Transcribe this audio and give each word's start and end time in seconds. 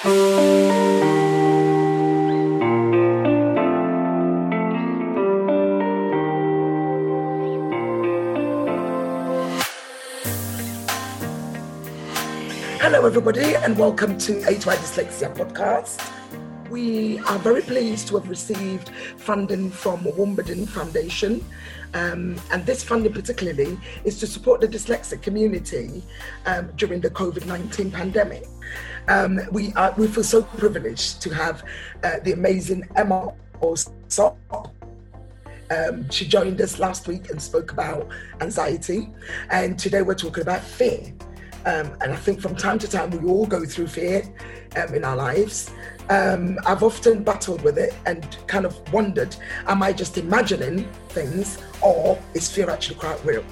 Hello, 0.00 0.14
everybody, 13.04 13.56
and 13.56 13.76
welcome 13.76 14.16
to 14.18 14.34
A2I 14.42 14.76
Dyslexia 14.76 15.34
podcast. 15.34 16.17
We 16.70 17.18
are 17.20 17.38
very 17.38 17.62
pleased 17.62 18.08
to 18.08 18.18
have 18.18 18.28
received 18.28 18.90
funding 19.16 19.70
from 19.70 20.04
Wimbledon 20.16 20.66
Foundation. 20.66 21.42
Um, 21.94 22.36
and 22.52 22.66
this 22.66 22.84
funding, 22.84 23.12
particularly, 23.14 23.78
is 24.04 24.18
to 24.20 24.26
support 24.26 24.60
the 24.60 24.68
dyslexic 24.68 25.22
community 25.22 26.02
um, 26.44 26.70
during 26.76 27.00
the 27.00 27.08
COVID 27.08 27.46
19 27.46 27.90
pandemic. 27.90 28.46
Um, 29.08 29.40
we, 29.50 29.72
are, 29.74 29.94
we 29.96 30.08
feel 30.08 30.24
so 30.24 30.42
privileged 30.42 31.22
to 31.22 31.30
have 31.30 31.64
uh, 32.04 32.18
the 32.22 32.32
amazing 32.32 32.86
Emma 32.96 33.32
Allsop. 33.62 34.36
Um, 35.70 36.10
she 36.10 36.26
joined 36.26 36.60
us 36.60 36.78
last 36.78 37.08
week 37.08 37.30
and 37.30 37.40
spoke 37.40 37.72
about 37.72 38.08
anxiety, 38.42 39.08
and 39.50 39.78
today 39.78 40.02
we're 40.02 40.14
talking 40.14 40.42
about 40.42 40.60
fear. 40.60 41.14
Um, 41.64 41.96
and 42.00 42.12
I 42.12 42.16
think 42.16 42.40
from 42.40 42.56
time 42.56 42.78
to 42.78 42.88
time 42.88 43.10
we 43.10 43.26
all 43.28 43.46
go 43.46 43.64
through 43.64 43.88
fear 43.88 44.22
um, 44.76 44.94
in 44.94 45.04
our 45.04 45.16
lives. 45.16 45.70
Um, 46.10 46.58
I've 46.66 46.82
often 46.82 47.22
battled 47.22 47.62
with 47.62 47.76
it 47.78 47.94
and 48.06 48.36
kind 48.46 48.64
of 48.64 48.76
wondered, 48.92 49.36
am 49.66 49.82
I 49.82 49.92
just 49.92 50.16
imagining 50.16 50.88
things 51.10 51.58
or 51.82 52.18
is 52.34 52.50
fear 52.50 52.70
actually 52.70 52.96
quite 52.96 53.22
real? 53.24 53.44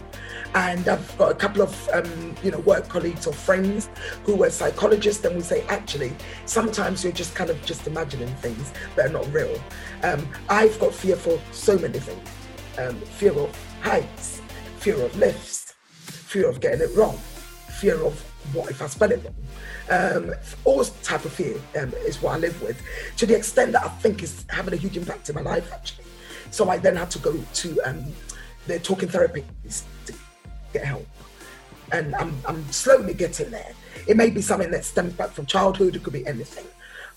And 0.55 0.89
I've 0.89 1.19
got 1.19 1.33
a 1.33 1.35
couple 1.35 1.61
of, 1.61 1.89
um, 1.93 2.35
you 2.43 2.51
know, 2.51 2.61
work 2.61 2.89
colleagues 2.89 3.27
or 3.27 3.33
friends 3.35 3.91
who 4.25 4.37
were 4.37 4.49
psychologists, 4.49 5.23
and 5.25 5.37
we 5.37 5.43
say 5.43 5.63
actually 5.69 6.17
sometimes 6.47 7.05
you're 7.05 7.13
just 7.13 7.35
kind 7.35 7.51
of 7.51 7.63
just 7.67 7.87
imagining 7.87 8.33
things 8.37 8.73
that 8.95 9.07
are 9.07 9.13
not 9.13 9.31
real. 9.35 9.61
Um, 10.03 10.27
I've 10.49 10.79
got 10.81 10.95
fear 10.95 11.17
for 11.17 11.39
so 11.53 11.77
many 11.79 11.99
things: 11.99 12.27
um, 12.79 12.97
fear 13.01 13.33
of 13.33 13.55
heights, 13.83 14.41
fear 14.79 14.99
of 15.03 15.15
lifts, 15.19 15.75
fear 15.99 16.49
of 16.49 16.61
getting 16.61 16.81
it 16.81 16.97
wrong, 16.97 17.19
fear 17.77 18.03
of 18.03 18.19
what 18.55 18.71
if 18.71 18.81
I 18.83 18.87
spell 18.87 19.13
it 19.13 19.23
wrong. 19.25 19.35
Um, 19.89 20.35
all 20.65 20.85
type 20.85 21.25
of 21.25 21.33
fear 21.33 21.57
um, 21.81 21.93
is 22.07 22.21
what 22.23 22.35
I 22.35 22.39
live 22.39 22.61
with, 22.63 22.81
to 23.19 23.27
the 23.27 23.37
extent 23.37 23.73
that 23.73 23.85
I 23.85 23.89
think 23.89 24.23
is 24.23 24.45
having 24.49 24.75
a 24.75 24.77
huge 24.77 24.97
impact 24.97 25.29
in 25.29 25.35
my 25.35 25.43
life 25.43 25.73
actually. 25.73 26.05
So 26.51 26.69
I 26.71 26.79
then 26.79 26.97
had 26.97 27.11
to 27.13 27.19
go 27.19 27.33
to 27.33 27.81
um, 27.83 28.05
the 28.67 28.79
talking 28.79 29.09
therapies 29.09 29.83
to 30.07 30.15
get 30.73 30.85
help, 30.85 31.07
and 31.93 32.15
I'm, 32.17 32.35
I'm 32.47 32.65
slowly 32.73 33.15
getting 33.15 33.51
there. 33.51 33.73
It 34.07 34.17
may 34.17 34.31
be 34.31 34.41
something 34.41 34.71
that 34.71 34.85
stems 34.85 35.13
back 35.15 35.31
from 35.31 35.47
childhood. 35.47 35.97
It 35.97 36.03
could 36.03 36.13
be 36.13 36.27
anything, 36.27 36.67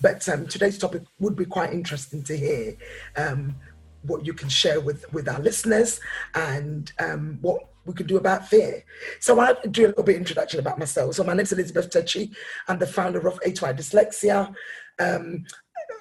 but 0.01 0.27
um, 0.29 0.47
today's 0.47 0.77
topic 0.77 1.03
would 1.19 1.35
be 1.35 1.45
quite 1.45 1.73
interesting 1.73 2.23
to 2.23 2.37
hear 2.37 2.75
um, 3.15 3.55
what 4.03 4.25
you 4.25 4.33
can 4.33 4.49
share 4.49 4.79
with 4.79 5.11
with 5.13 5.27
our 5.27 5.39
listeners 5.39 5.99
and 6.35 6.91
um, 6.99 7.37
what 7.41 7.69
we 7.89 7.95
can 7.95 8.05
do 8.05 8.17
about 8.17 8.47
fear. 8.47 8.83
So 9.19 9.39
I 9.39 9.55
do 9.71 9.87
a 9.87 9.87
little 9.87 10.03
bit 10.03 10.15
introduction 10.15 10.59
about 10.59 10.77
myself. 10.77 11.15
So 11.15 11.23
my 11.23 11.33
name 11.33 11.41
is 11.41 11.51
Elizabeth 11.51 11.89
Takyi. 11.89 12.31
I'm 12.67 12.77
the 12.77 12.85
founder 12.85 13.27
of 13.27 13.41
A2I 13.41 13.75
Dyslexia. 13.75 14.53
Um, 14.99 15.43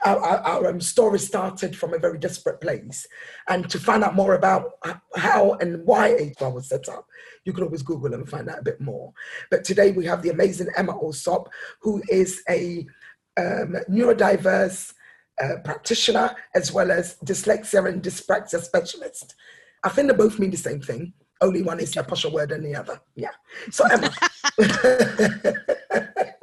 our, 0.04 0.18
our, 0.20 0.38
our 0.38 0.66
um, 0.66 0.82
story 0.82 1.18
started 1.18 1.74
from 1.74 1.94
a 1.94 1.98
very 1.98 2.18
desperate 2.18 2.60
place. 2.60 3.06
And 3.48 3.70
to 3.70 3.78
find 3.80 4.04
out 4.04 4.14
more 4.14 4.34
about 4.34 4.72
how 5.16 5.54
and 5.54 5.82
why 5.86 6.10
A2I 6.10 6.52
was 6.52 6.68
set 6.68 6.90
up, 6.90 7.06
you 7.44 7.54
can 7.54 7.64
always 7.64 7.82
Google 7.82 8.12
and 8.12 8.28
find 8.28 8.50
out 8.50 8.58
a 8.58 8.64
bit 8.64 8.82
more. 8.82 9.14
But 9.50 9.64
today 9.64 9.90
we 9.90 10.04
have 10.04 10.22
the 10.22 10.30
amazing 10.30 10.68
Emma 10.76 10.92
Allsop, 10.92 11.48
who 11.80 12.02
is 12.10 12.42
a 12.50 12.86
um, 13.38 13.76
neurodiverse 13.88 14.92
uh, 15.42 15.56
practitioner 15.64 16.36
as 16.54 16.70
well 16.70 16.90
as 16.90 17.16
dyslexia 17.24 17.88
and 17.88 18.02
dyspraxia 18.02 18.60
specialist. 18.60 19.34
I 19.82 19.88
think 19.88 20.08
they 20.08 20.14
both 20.14 20.38
mean 20.38 20.50
the 20.50 20.58
same 20.58 20.82
thing. 20.82 21.14
Only 21.40 21.62
one 21.62 21.80
is 21.80 21.96
a 21.96 22.02
posher 22.02 22.32
word 22.32 22.50
than 22.50 22.62
the 22.62 22.74
other. 22.74 23.00
Yeah. 23.14 23.30
So 23.70 23.84
Emma, 23.86 24.12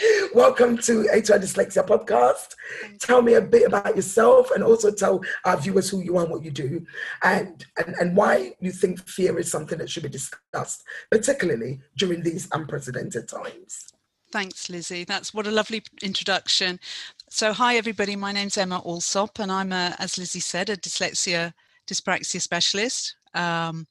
welcome 0.34 0.76
to 0.78 1.04
A2I 1.04 1.38
Dyslexia 1.38 1.86
podcast. 1.86 2.54
Tell 3.00 3.22
me 3.22 3.34
a 3.34 3.40
bit 3.40 3.66
about 3.66 3.96
yourself 3.96 4.50
and 4.50 4.62
also 4.62 4.90
tell 4.90 5.20
our 5.44 5.56
viewers 5.56 5.88
who 5.88 6.00
you 6.00 6.16
are 6.18 6.24
and 6.24 6.32
what 6.32 6.44
you 6.44 6.50
do 6.50 6.84
and, 7.22 7.64
and, 7.78 7.94
and 7.98 8.16
why 8.16 8.52
you 8.60 8.70
think 8.70 9.00
fear 9.08 9.38
is 9.38 9.50
something 9.50 9.78
that 9.78 9.90
should 9.90 10.02
be 10.02 10.08
discussed, 10.08 10.84
particularly 11.10 11.80
during 11.96 12.22
these 12.22 12.48
unprecedented 12.52 13.28
times. 13.28 13.92
Thanks, 14.30 14.70
Lizzie. 14.70 15.04
That's 15.04 15.34
what 15.34 15.46
a 15.46 15.50
lovely 15.50 15.82
introduction. 16.02 16.80
So, 17.28 17.52
hi, 17.52 17.76
everybody. 17.76 18.16
My 18.16 18.32
name's 18.32 18.56
Emma 18.56 18.80
Alsop, 18.84 19.38
and 19.38 19.52
I'm, 19.52 19.72
a, 19.72 19.94
as 19.98 20.16
Lizzie 20.16 20.40
said, 20.40 20.70
a 20.70 20.76
dyslexia 20.76 21.52
dyspraxia 21.86 22.40
specialist. 22.40 23.16
Um, 23.34 23.86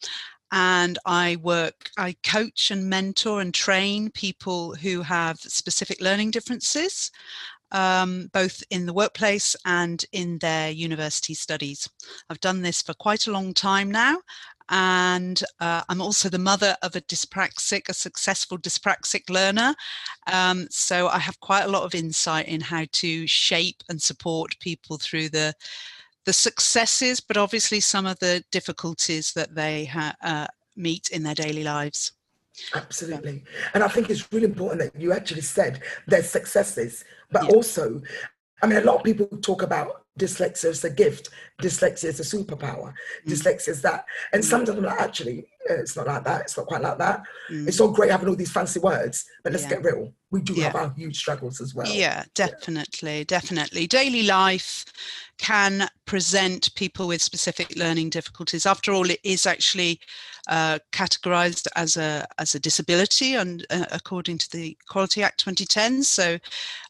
and 0.51 0.99
I 1.05 1.37
work, 1.37 1.89
I 1.97 2.15
coach 2.23 2.71
and 2.71 2.89
mentor 2.89 3.41
and 3.41 3.53
train 3.53 4.11
people 4.11 4.75
who 4.75 5.01
have 5.01 5.39
specific 5.39 6.01
learning 6.01 6.31
differences, 6.31 7.11
um, 7.71 8.29
both 8.33 8.61
in 8.69 8.85
the 8.85 8.93
workplace 8.93 9.55
and 9.65 10.03
in 10.11 10.37
their 10.39 10.69
university 10.69 11.33
studies. 11.33 11.87
I've 12.29 12.41
done 12.41 12.61
this 12.61 12.81
for 12.81 12.93
quite 12.93 13.27
a 13.27 13.31
long 13.31 13.53
time 13.53 13.89
now. 13.89 14.17
And 14.73 15.43
uh, 15.59 15.81
I'm 15.89 16.01
also 16.01 16.29
the 16.29 16.37
mother 16.37 16.77
of 16.81 16.95
a 16.95 17.01
dyspraxic, 17.01 17.89
a 17.89 17.93
successful 17.93 18.57
dyspraxic 18.57 19.29
learner. 19.29 19.75
Um, 20.31 20.67
so 20.69 21.09
I 21.09 21.19
have 21.19 21.39
quite 21.41 21.65
a 21.65 21.69
lot 21.69 21.83
of 21.83 21.93
insight 21.93 22.47
in 22.47 22.61
how 22.61 22.85
to 22.93 23.27
shape 23.27 23.83
and 23.89 24.01
support 24.01 24.57
people 24.59 24.97
through 24.97 25.29
the 25.29 25.53
the 26.25 26.33
successes, 26.33 27.19
but 27.19 27.37
obviously 27.37 27.79
some 27.79 28.05
of 28.05 28.19
the 28.19 28.43
difficulties 28.51 29.33
that 29.33 29.55
they 29.55 29.85
ha- 29.85 30.15
uh, 30.23 30.47
meet 30.75 31.09
in 31.09 31.23
their 31.23 31.35
daily 31.35 31.63
lives. 31.63 32.13
Absolutely. 32.75 33.43
And 33.73 33.83
I 33.83 33.87
think 33.87 34.09
it's 34.09 34.31
really 34.31 34.45
important 34.45 34.81
that 34.81 35.01
you 35.01 35.13
actually 35.13 35.41
said 35.41 35.81
there's 36.07 36.29
successes, 36.29 37.03
but 37.31 37.43
yeah. 37.45 37.55
also, 37.55 38.01
I 38.61 38.67
mean, 38.67 38.77
a 38.77 38.83
lot 38.83 38.97
of 38.97 39.03
people 39.03 39.27
talk 39.41 39.63
about 39.63 40.05
dyslexia 40.19 40.65
as 40.65 40.83
a 40.83 40.89
gift, 40.89 41.29
dyslexia 41.61 42.05
is 42.05 42.19
a 42.19 42.23
superpower, 42.23 42.93
mm. 42.93 43.31
dyslexia 43.31 43.69
is 43.69 43.81
that. 43.81 44.05
And 44.33 44.43
mm. 44.43 44.45
sometimes 44.45 44.77
I'm 44.77 44.83
like, 44.83 44.99
actually, 44.99 45.45
it's 45.69 45.95
not 45.95 46.07
like 46.07 46.23
that. 46.23 46.41
It's 46.41 46.57
not 46.57 46.65
quite 46.65 46.81
like 46.81 46.97
that. 46.97 47.23
Mm. 47.49 47.67
It's 47.67 47.79
all 47.79 47.91
great 47.91 48.11
having 48.11 48.29
all 48.29 48.35
these 48.35 48.51
fancy 48.51 48.79
words, 48.79 49.25
but 49.43 49.51
let's 49.51 49.63
yeah. 49.63 49.69
get 49.69 49.83
real. 49.83 50.13
We 50.31 50.41
do 50.41 50.53
yeah. 50.53 50.65
have 50.65 50.75
our 50.75 50.93
huge 50.95 51.17
struggles 51.17 51.61
as 51.61 51.75
well. 51.75 51.87
Yeah, 51.87 52.23
definitely, 52.35 53.19
yeah. 53.19 53.23
definitely. 53.27 53.87
Daily 53.87 54.23
life 54.23 54.85
can 55.37 55.87
present 56.05 56.73
people 56.75 57.07
with 57.07 57.21
specific 57.21 57.75
learning 57.75 58.09
difficulties. 58.09 58.65
After 58.65 58.93
all, 58.93 59.09
it 59.09 59.19
is 59.23 59.45
actually 59.45 59.99
uh, 60.47 60.79
categorized 60.91 61.67
as 61.75 61.97
a 61.97 62.27
as 62.37 62.55
a 62.55 62.59
disability 62.59 63.35
and 63.35 63.65
uh, 63.69 63.85
according 63.91 64.37
to 64.39 64.49
the 64.51 64.77
Equality 64.85 65.23
Act 65.23 65.39
2010. 65.39 66.03
So 66.03 66.37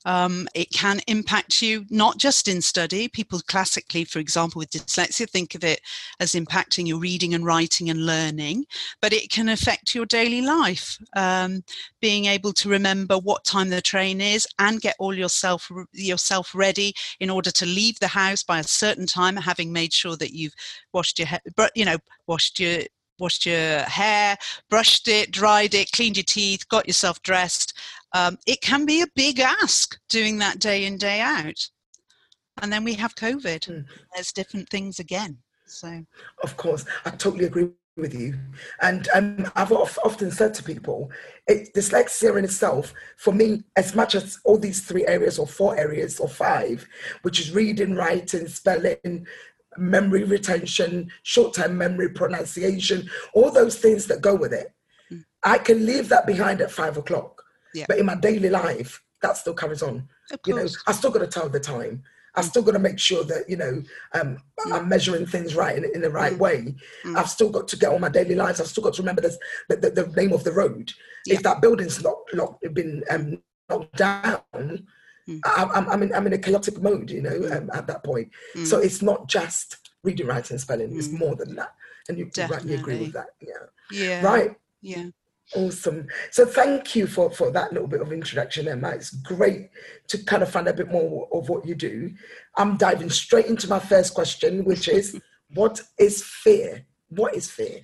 um, 0.05 0.47
it 0.53 0.71
can 0.71 1.01
impact 1.07 1.61
you 1.61 1.85
not 1.89 2.17
just 2.17 2.47
in 2.47 2.61
study. 2.61 3.07
People 3.07 3.39
classically, 3.47 4.03
for 4.03 4.19
example, 4.19 4.59
with 4.59 4.71
dyslexia, 4.71 5.29
think 5.29 5.55
of 5.55 5.63
it 5.63 5.81
as 6.19 6.31
impacting 6.31 6.87
your 6.87 6.99
reading 6.99 7.33
and 7.33 7.45
writing 7.45 7.89
and 7.89 8.05
learning, 8.05 8.65
but 9.01 9.13
it 9.13 9.29
can 9.29 9.49
affect 9.49 9.93
your 9.93 10.05
daily 10.05 10.41
life. 10.41 10.97
Um, 11.15 11.63
being 11.99 12.25
able 12.25 12.53
to 12.53 12.69
remember 12.69 13.17
what 13.17 13.43
time 13.43 13.69
the 13.69 13.81
train 13.81 14.21
is 14.21 14.47
and 14.59 14.81
get 14.81 14.95
all 14.99 15.13
yourself 15.13 15.71
yourself 15.93 16.55
ready 16.55 16.93
in 17.19 17.29
order 17.29 17.51
to 17.51 17.65
leave 17.65 17.99
the 17.99 18.07
house 18.07 18.43
by 18.43 18.59
a 18.59 18.63
certain 18.63 19.05
time, 19.05 19.35
having 19.35 19.71
made 19.71 19.93
sure 19.93 20.15
that 20.17 20.33
you've 20.33 20.55
washed 20.93 21.19
your 21.19 21.27
head, 21.27 21.41
you 21.75 21.85
know, 21.85 21.97
washed 22.27 22.59
your 22.59 22.81
washed 23.21 23.45
your 23.45 23.79
hair, 23.83 24.35
brushed 24.69 25.07
it, 25.07 25.31
dried 25.31 25.73
it, 25.73 25.91
cleaned 25.93 26.17
your 26.17 26.25
teeth, 26.25 26.67
got 26.67 26.87
yourself 26.87 27.21
dressed. 27.21 27.73
Um, 28.13 28.37
it 28.45 28.59
can 28.59 28.85
be 28.85 29.01
a 29.01 29.07
big 29.15 29.39
ask 29.39 29.97
doing 30.09 30.39
that 30.39 30.59
day 30.59 30.85
in, 30.85 30.97
day 30.97 31.21
out. 31.21 31.69
And 32.61 32.73
then 32.73 32.83
we 32.83 32.95
have 32.95 33.15
COVID. 33.15 33.69
Mm. 33.69 33.85
There's 34.13 34.33
different 34.33 34.67
things 34.69 34.99
again. 34.99 35.37
So, 35.65 36.03
of 36.43 36.57
course, 36.57 36.83
I 37.05 37.11
totally 37.11 37.45
agree 37.45 37.69
with 37.97 38.13
you. 38.13 38.37
And 38.81 39.07
um, 39.13 39.51
I've 39.55 39.71
often 39.71 40.31
said 40.31 40.53
to 40.55 40.63
people, 40.63 41.09
it, 41.47 41.73
dyslexia 41.73 42.37
in 42.37 42.45
itself, 42.45 42.93
for 43.17 43.33
me, 43.33 43.63
as 43.75 43.95
much 43.95 44.15
as 44.15 44.39
all 44.43 44.57
these 44.57 44.81
three 44.81 45.05
areas 45.05 45.39
or 45.39 45.47
four 45.47 45.77
areas 45.77 46.19
or 46.19 46.27
five, 46.27 46.87
which 47.21 47.39
is 47.39 47.51
reading, 47.51 47.95
writing, 47.95 48.47
spelling, 48.47 49.27
memory 49.77 50.23
retention, 50.23 51.11
short 51.23 51.53
term 51.53 51.77
memory 51.77 52.09
pronunciation, 52.09 53.09
all 53.33 53.51
those 53.51 53.77
things 53.77 54.07
that 54.07 54.21
go 54.21 54.35
with 54.35 54.53
it. 54.53 54.73
Mm. 55.11 55.23
I 55.43 55.57
can 55.57 55.85
leave 55.85 56.09
that 56.09 56.27
behind 56.27 56.61
at 56.61 56.71
five 56.71 56.97
o'clock. 56.97 57.41
Yeah. 57.73 57.85
But 57.87 57.99
in 57.99 58.05
my 58.05 58.15
daily 58.15 58.49
life, 58.49 59.01
that 59.21 59.37
still 59.37 59.53
carries 59.53 59.81
on. 59.81 60.07
You 60.45 60.55
know, 60.55 60.67
I 60.87 60.91
still 60.91 61.11
got 61.11 61.19
to 61.19 61.27
tell 61.27 61.49
the 61.49 61.59
time. 61.59 62.03
I 62.35 62.41
mm. 62.41 62.45
still 62.45 62.63
got 62.63 62.71
to 62.71 62.79
make 62.79 62.99
sure 62.99 63.23
that 63.25 63.49
you 63.49 63.57
know 63.57 63.83
um, 64.13 64.37
mm. 64.59 64.73
I'm 64.73 64.89
measuring 64.89 65.25
things 65.25 65.55
right 65.55 65.77
in, 65.77 65.85
in 65.93 66.01
the 66.01 66.09
right 66.09 66.33
mm. 66.33 66.39
way. 66.39 66.75
Mm. 67.03 67.17
I've 67.17 67.29
still 67.29 67.49
got 67.49 67.67
to 67.69 67.77
get 67.77 67.91
on 67.91 68.01
my 68.01 68.09
daily 68.09 68.35
lives. 68.35 68.59
I've 68.59 68.67
still 68.67 68.83
got 68.83 68.93
to 68.95 69.01
remember 69.01 69.21
this, 69.21 69.37
the, 69.69 69.77
the, 69.77 69.89
the 69.89 70.07
name 70.07 70.33
of 70.33 70.43
the 70.43 70.51
road. 70.51 70.91
Yeah. 71.25 71.35
If 71.35 71.43
that 71.43 71.61
building's 71.61 72.01
not, 72.03 72.17
not 72.33 72.59
been 72.73 73.03
um, 73.09 73.41
knocked 73.69 73.97
down, 73.97 74.87
mm. 75.39 75.71
I'm, 75.73 75.89
I'm, 75.89 76.03
in, 76.03 76.13
I'm 76.13 76.27
in 76.27 76.33
a 76.33 76.37
chaotic 76.37 76.81
mode, 76.81 77.09
you 77.09 77.21
know, 77.21 77.39
mm. 77.39 77.55
um, 77.55 77.69
at 77.73 77.87
that 77.87 78.03
point. 78.03 78.29
Mm. 78.55 78.65
So 78.65 78.79
it's 78.79 79.01
not 79.01 79.27
just 79.27 79.77
reading, 80.03 80.27
writing, 80.27 80.57
spelling. 80.57 80.95
It's 80.97 81.07
mm. 81.07 81.19
more 81.19 81.35
than 81.35 81.55
that. 81.55 81.73
And 82.09 82.17
you, 82.17 82.29
you 82.65 82.75
agree 82.75 82.97
with 82.97 83.13
that. 83.13 83.27
Yeah. 83.39 83.53
Yeah. 83.91 84.25
Right. 84.25 84.55
Yeah. 84.81 85.05
Awesome. 85.53 86.07
So 86.31 86.45
thank 86.45 86.95
you 86.95 87.07
for, 87.07 87.29
for 87.29 87.51
that 87.51 87.73
little 87.73 87.87
bit 87.87 88.01
of 88.01 88.13
introduction, 88.13 88.67
Emma. 88.67 88.89
It's 88.89 89.11
great 89.11 89.69
to 90.07 90.17
kind 90.23 90.43
of 90.43 90.49
find 90.49 90.67
a 90.67 90.73
bit 90.73 90.89
more 90.89 91.27
of 91.33 91.49
what 91.49 91.65
you 91.65 91.75
do. 91.75 92.13
I'm 92.55 92.77
diving 92.77 93.09
straight 93.09 93.47
into 93.47 93.67
my 93.67 93.79
first 93.79 94.13
question, 94.13 94.63
which 94.63 94.87
is 94.87 95.19
what 95.53 95.81
is 95.97 96.23
fear? 96.23 96.85
What 97.09 97.35
is 97.35 97.49
fear? 97.49 97.81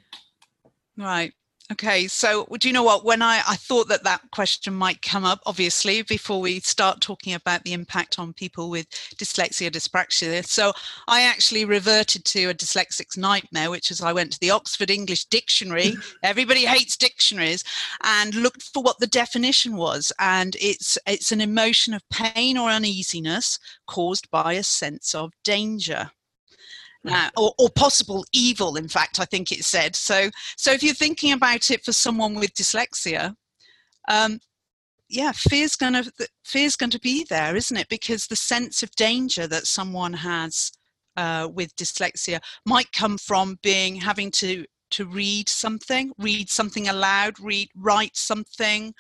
Right. 0.96 1.34
Okay, 1.69 2.08
so 2.08 2.46
do 2.60 2.69
you 2.69 2.74
know 2.74 2.84
what? 2.84 3.04
When 3.04 3.22
I, 3.22 3.42
I 3.46 3.58
thought 3.58 3.90
that 3.90 4.06
that 4.06 4.22
question 4.31 4.74
might 4.74 5.02
come 5.02 5.25
up, 5.25 5.42
obviously, 5.46 6.02
before 6.02 6.40
we 6.40 6.62
start 6.62 7.02
talking 7.02 7.34
about 7.34 7.64
the 7.64 7.74
impact 7.74 8.18
on 8.19 8.31
people 8.31 8.69
with 8.69 8.90
dyslexia, 9.18 9.69
dyspraxia. 9.69 10.46
So 10.46 10.72
I 11.10 11.24
actually 11.24 11.66
reverted 11.66 12.24
to 12.24 12.46
a 12.46 12.54
dyslexic's 12.54 13.18
nightmare, 13.18 13.69
which 13.69 13.92
is 13.92 14.02
I 14.02 14.14
went 14.14 14.31
to 14.31 14.40
the 14.40 14.52
Oxford 14.52 14.90
English 14.90 15.25
Dictionary. 15.25 15.96
Everybody 16.24 16.66
hates 16.66 16.96
dictionaries, 16.96 17.66
and 18.02 18.34
looked 18.34 18.63
for 18.63 18.81
what 18.81 19.00
the 19.00 19.08
definition 19.08 19.75
was. 19.75 20.13
And 20.20 20.56
it's 20.62 20.98
it's 21.06 21.34
an 21.34 21.42
emotion 21.42 21.94
of 21.94 22.02
pain 22.10 22.58
or 22.58 22.70
uneasiness 22.70 23.60
caused 23.88 24.31
by 24.31 24.54
a 24.54 24.63
sense 24.63 25.13
of 25.13 25.34
danger 25.44 26.12
uh, 27.09 27.30
or, 27.38 27.54
or, 27.57 27.69
possible 27.69 28.25
evil 28.33 28.75
in 28.75 28.88
fact 28.88 29.19
i 29.19 29.25
think 29.25 29.51
it 29.51 29.63
said. 29.63 29.95
So 29.95 30.30
so 30.57 30.71
if 30.71 30.83
you're 30.83 30.94
thinking 30.94 31.33
about 31.33 31.71
it 31.71 31.83
for 31.83 31.94
someone 31.94 32.36
with 32.36 32.54
dyslexia 32.54 33.36
um, 34.09 34.39
yeah 35.09 35.31
fear's 35.31 35.75
to 35.75 36.12
fear's 36.44 36.75
going 36.75 36.89
to 36.89 37.00
be 37.00 37.25
there 37.30 37.56
isn't 37.56 37.77
it? 37.77 37.89
Because 37.89 38.27
the 38.27 38.36
sense 38.36 38.83
of 38.83 38.92
danger 38.92 39.48
that 39.48 39.68
someone 39.68 40.13
has 40.13 40.71
uh, 41.15 41.50
with 41.51 41.75
dyslexia 41.75 42.39
might 42.65 42.92
come 42.92 43.18
from 43.18 43.57
being 43.63 43.95
having 43.95 44.31
to 44.31 44.65
to 44.92 45.06
read 45.06 45.50
something 45.50 46.12
read 46.18 46.50
something 46.50 46.88
aloud 46.88 47.39
read 47.39 47.69
write 47.75 48.15
something 48.15 48.94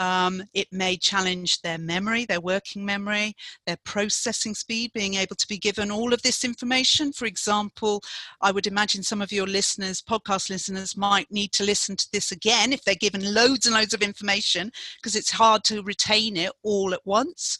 um, 0.00 0.42
it 0.54 0.66
may 0.72 0.96
challenge 0.96 1.60
their 1.60 1.76
memory, 1.76 2.24
their 2.24 2.40
working 2.40 2.86
memory, 2.86 3.34
their 3.66 3.76
processing 3.84 4.54
speed, 4.54 4.92
being 4.94 5.12
able 5.14 5.36
to 5.36 5.46
be 5.46 5.58
given 5.58 5.90
all 5.90 6.14
of 6.14 6.22
this 6.22 6.42
information. 6.42 7.12
For 7.12 7.26
example, 7.26 8.02
I 8.40 8.50
would 8.50 8.66
imagine 8.66 9.02
some 9.02 9.20
of 9.20 9.30
your 9.30 9.46
listeners, 9.46 10.00
podcast 10.00 10.48
listeners, 10.48 10.96
might 10.96 11.30
need 11.30 11.52
to 11.52 11.64
listen 11.64 11.96
to 11.96 12.08
this 12.14 12.32
again 12.32 12.72
if 12.72 12.82
they're 12.82 12.94
given 12.94 13.34
loads 13.34 13.66
and 13.66 13.74
loads 13.74 13.92
of 13.92 14.00
information 14.00 14.72
because 14.96 15.14
it's 15.14 15.30
hard 15.30 15.64
to 15.64 15.82
retain 15.82 16.38
it 16.38 16.52
all 16.62 16.94
at 16.94 17.04
once. 17.04 17.58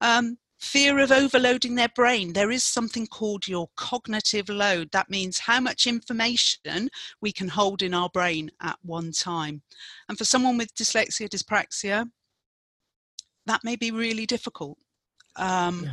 Um, 0.00 0.38
fear 0.58 0.98
of 0.98 1.12
overloading 1.12 1.74
their 1.74 1.88
brain. 1.94 2.32
There 2.32 2.50
is 2.50 2.64
something 2.64 3.06
called 3.06 3.46
your 3.46 3.68
cognitive 3.76 4.48
load. 4.48 4.90
That 4.90 5.08
means 5.08 5.38
how 5.38 5.60
much 5.60 5.86
information 5.86 6.90
we 7.20 7.32
can 7.32 7.48
hold 7.48 7.82
in 7.82 7.94
our 7.94 8.08
brain 8.08 8.50
at 8.60 8.78
one 8.82 9.12
time. 9.12 9.62
And 10.08 10.18
for 10.18 10.24
someone 10.24 10.58
with 10.58 10.74
dyslexia, 10.74 11.28
dyspraxia, 11.28 12.10
that 13.46 13.64
may 13.64 13.76
be 13.76 13.90
really 13.90 14.26
difficult. 14.26 14.78
Um, 15.36 15.84
yeah. 15.84 15.92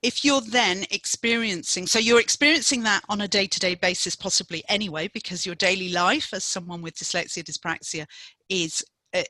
If 0.00 0.24
you're 0.24 0.42
then 0.42 0.84
experiencing, 0.92 1.88
so 1.88 1.98
you're 1.98 2.20
experiencing 2.20 2.84
that 2.84 3.02
on 3.08 3.22
a 3.22 3.26
day 3.26 3.46
to 3.48 3.58
day 3.58 3.74
basis, 3.74 4.14
possibly 4.14 4.62
anyway, 4.68 5.08
because 5.12 5.44
your 5.44 5.56
daily 5.56 5.88
life 5.88 6.28
as 6.32 6.44
someone 6.44 6.82
with 6.82 6.94
dyslexia, 6.94 7.42
dyspraxia 7.42 8.06
is. 8.48 8.84
Uh, 9.14 9.22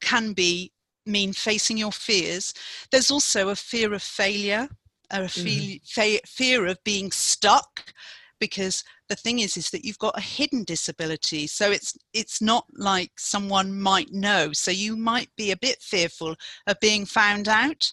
can 0.00 0.32
be 0.32 0.70
mean 1.06 1.32
facing 1.32 1.76
your 1.76 1.92
fears. 1.92 2.54
There's 2.90 3.10
also 3.10 3.48
a 3.48 3.56
fear 3.56 3.92
of 3.92 4.02
failure, 4.02 4.68
a 5.10 5.20
mm-hmm. 5.20 5.76
fe- 5.84 6.20
fear 6.26 6.66
of 6.66 6.82
being 6.84 7.10
stuck 7.10 7.92
because 8.40 8.84
the 9.08 9.16
thing 9.16 9.38
is 9.38 9.56
is 9.56 9.70
that 9.70 9.84
you've 9.84 9.98
got 9.98 10.18
a 10.18 10.20
hidden 10.20 10.64
disability 10.64 11.46
so 11.46 11.70
it's 11.70 11.96
it's 12.12 12.42
not 12.42 12.66
like 12.74 13.12
someone 13.16 13.80
might 13.80 14.12
know 14.12 14.52
so 14.52 14.70
you 14.70 14.96
might 14.96 15.28
be 15.36 15.52
a 15.52 15.56
bit 15.56 15.80
fearful 15.80 16.34
of 16.66 16.80
being 16.80 17.06
found 17.06 17.48
out 17.48 17.92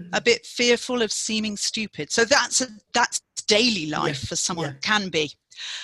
mm-hmm. 0.00 0.12
a 0.12 0.20
bit 0.20 0.44
fearful 0.44 1.00
of 1.00 1.12
seeming 1.12 1.56
stupid 1.56 2.10
so 2.10 2.24
that's 2.24 2.60
a 2.60 2.66
that's 2.92 3.20
daily 3.46 3.86
life 3.86 4.22
yeah. 4.22 4.28
for 4.28 4.36
someone 4.36 4.66
yeah. 4.66 4.80
can 4.82 5.08
be 5.08 5.30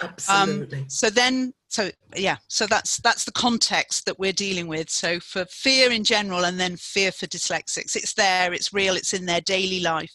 Absolutely. 0.02 0.78
Um, 0.78 0.84
so 0.88 1.10
then, 1.10 1.54
so 1.74 1.90
yeah, 2.16 2.36
so 2.46 2.68
that's 2.68 2.98
that's 2.98 3.24
the 3.24 3.32
context 3.32 4.06
that 4.06 4.16
we're 4.16 4.32
dealing 4.32 4.68
with. 4.68 4.88
So 4.88 5.18
for 5.18 5.44
fear 5.46 5.90
in 5.90 6.04
general, 6.04 6.44
and 6.44 6.60
then 6.60 6.76
fear 6.76 7.10
for 7.10 7.26
dyslexics, 7.26 7.96
it's 7.96 8.14
there, 8.14 8.52
it's 8.52 8.72
real, 8.72 8.94
it's 8.94 9.12
in 9.12 9.26
their 9.26 9.40
daily 9.40 9.80
life. 9.80 10.14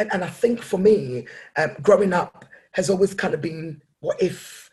And, 0.00 0.12
and 0.12 0.24
I 0.24 0.28
think 0.28 0.60
for 0.60 0.76
me, 0.76 1.28
um, 1.56 1.76
growing 1.82 2.12
up 2.12 2.44
has 2.72 2.90
always 2.90 3.14
kind 3.14 3.32
of 3.32 3.40
been, 3.40 3.80
what 4.00 4.20
if? 4.20 4.68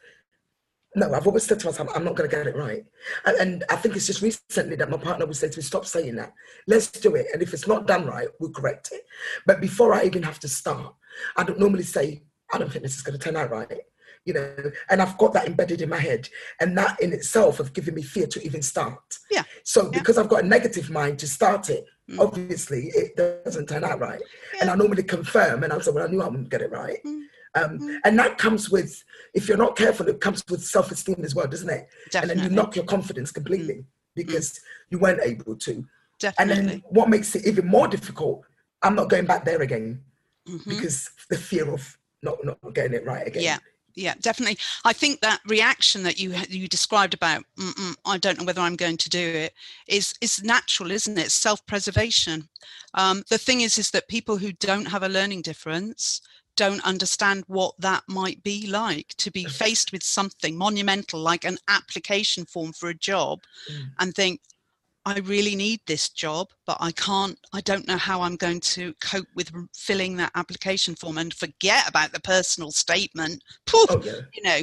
No, 0.96 1.14
I've 1.14 1.28
always 1.28 1.44
said 1.44 1.60
to 1.60 1.68
myself, 1.68 1.90
I'm 1.94 2.04
not 2.04 2.16
going 2.16 2.28
to 2.28 2.36
get 2.36 2.48
it 2.48 2.56
right. 2.56 2.84
And, 3.28 3.38
and, 3.38 3.64
I 3.70 3.76
think 3.76 3.96
it's 3.96 4.08
just 4.08 4.24
recently 4.24 4.78
that 4.78 4.90
my 4.90 4.98
partner 4.98 5.28
would 5.28 5.36
say 5.36 5.48
to 5.48 5.60
me, 5.60 5.62
stop 5.62 5.86
saying 5.86 6.16
that. 6.16 6.34
Let's 6.66 6.90
do 6.90 7.14
it. 7.14 7.28
And 7.32 7.44
if 7.44 7.54
it's 7.54 7.68
not 7.68 7.86
done 7.86 8.08
right, 8.08 8.30
we'll 8.40 8.50
correct 8.50 8.90
it. 8.92 9.02
But 9.46 9.62
before 9.62 9.94
I 9.94 10.06
even 10.06 10.24
have 10.24 10.40
to 10.40 10.48
start, 10.48 10.96
I 11.36 11.44
don't 11.44 11.60
normally 11.60 11.84
say, 11.84 12.24
I 12.52 12.58
don't 12.58 12.72
think 12.72 12.82
this 12.82 12.96
is 12.96 13.04
going 13.04 13.20
to 13.20 13.24
turn 13.24 13.36
out 13.36 13.52
right. 13.52 13.82
You 14.28 14.34
know, 14.34 14.72
and 14.90 15.02
I've 15.02 15.18
got 15.18 15.32
that 15.34 15.48
embedded 15.48 15.82
in 15.82 15.90
my 15.90 16.02
head, 16.10 16.28
and 16.60 16.78
that 16.78 17.02
in 17.02 17.14
itself 17.14 17.58
has 17.60 17.70
given 17.70 17.96
me 17.96 18.04
fear 18.04 18.28
to 18.28 18.46
even 18.46 18.62
start. 18.62 19.08
Yeah. 19.32 19.44
So 19.64 19.80
yeah. 19.84 19.98
because 19.98 20.18
I've 20.18 20.28
got 20.34 20.44
a 20.44 20.48
negative 20.48 20.90
mind 20.90 21.18
to 21.20 21.28
start 21.28 21.70
it, 21.70 21.86
mm. 22.10 22.20
obviously 22.20 22.92
it 23.02 23.16
doesn't 23.16 23.68
turn 23.70 23.84
out 23.86 24.00
right. 24.00 24.22
Yeah. 24.54 24.62
And 24.62 24.70
I 24.70 24.76
normally 24.76 25.04
confirm, 25.04 25.64
and 25.64 25.72
I 25.72 25.80
say, 25.80 25.92
well, 25.92 26.06
I 26.06 26.12
knew 26.12 26.22
I 26.22 26.28
wouldn't 26.28 26.50
get 26.50 26.62
it 26.62 26.72
right. 26.72 27.00
Mm. 27.06 27.22
Um, 27.56 27.80
mm. 27.80 27.98
And 28.04 28.20
that 28.20 28.38
comes 28.38 28.70
with, 28.70 29.02
if 29.34 29.48
you're 29.48 29.58
not 29.66 29.78
careful, 29.78 30.10
it 30.10 30.20
comes 30.20 30.44
with 30.50 30.62
self-esteem 30.64 31.22
as 31.24 31.34
well, 31.34 31.48
doesn't 31.48 31.70
it? 31.70 31.88
Definitely. 32.12 32.32
And 32.32 32.42
then 32.42 32.50
you 32.52 32.56
knock 32.56 32.76
your 32.76 32.86
confidence 32.86 33.32
completely 33.32 33.76
mm. 33.76 33.86
because 34.14 34.60
you 34.90 35.00
weren't 35.00 35.22
able 35.24 35.56
to. 35.56 35.86
Definitely. 36.20 36.60
And 36.60 36.70
then 36.70 36.84
what 36.90 37.10
makes 37.10 37.36
it 37.36 37.48
even 37.48 37.66
more 37.68 37.88
difficult, 37.88 38.44
I'm 38.84 38.96
not 38.96 39.10
going 39.10 39.26
back 39.26 39.46
there 39.46 39.62
again 39.62 40.02
mm-hmm. 40.48 40.70
because 40.70 41.10
the 41.30 41.38
fear 41.38 41.72
of 41.74 41.98
not 42.24 42.44
not 42.44 42.58
getting 42.74 42.94
it 42.94 43.06
right 43.06 43.28
again. 43.28 43.44
Yeah, 43.44 43.60
yeah, 43.98 44.14
definitely. 44.22 44.58
I 44.86 44.94
think 44.94 45.22
that 45.22 45.42
reaction 45.48 46.04
that 46.04 46.20
you 46.20 46.34
you 46.50 46.68
described 46.68 47.14
about 47.14 47.44
I 48.06 48.18
don't 48.18 48.38
know 48.38 48.46
whether 48.46 48.62
I'm 48.62 48.76
going 48.76 48.98
to 48.98 49.10
do 49.10 49.20
it 49.20 49.54
is 49.88 50.14
is 50.22 50.44
natural, 50.44 50.92
isn't 50.92 51.18
it? 51.18 51.32
Self 51.32 51.66
preservation. 51.66 52.48
Um, 52.94 53.24
the 53.30 53.38
thing 53.38 53.62
is, 53.62 53.78
is 53.78 53.92
that 53.92 54.08
people 54.08 54.38
who 54.38 54.52
don't 54.54 54.86
have 54.86 55.04
a 55.04 55.10
learning 55.10 55.42
difference 55.42 56.22
don't 56.56 56.84
understand 56.86 57.44
what 57.48 57.74
that 57.80 58.04
might 58.08 58.42
be 58.44 58.68
like 58.68 59.10
to 59.18 59.32
be 59.32 59.46
faced 59.46 59.92
with 59.92 60.04
something 60.04 60.58
monumental 60.58 61.20
like 61.20 61.46
an 61.46 61.58
application 61.68 62.46
form 62.46 62.74
for 62.74 62.90
a 62.90 62.96
job 62.96 63.40
mm. 63.72 63.86
and 64.00 64.16
think 64.16 64.42
I 65.08 65.20
really 65.20 65.56
need 65.56 65.80
this 65.88 66.10
job, 66.10 66.50
but 66.66 66.76
I 66.82 66.92
can't, 66.92 67.40
I 67.54 67.62
don't 67.62 67.88
know 67.88 67.96
how 67.96 68.22
I'm 68.22 68.36
going 68.36 68.60
to 68.60 68.94
cope 69.00 69.28
with 69.36 69.50
filling 69.74 70.18
that 70.18 70.34
application 70.36 70.96
form 70.96 71.18
and 71.18 71.34
forget 71.34 71.88
about 71.88 72.12
the 72.12 72.20
personal 72.20 72.72
statement. 72.72 73.42
Poof, 73.66 73.86
oh, 73.90 74.02
yeah. 74.04 74.20
You 74.34 74.44
know, 74.44 74.60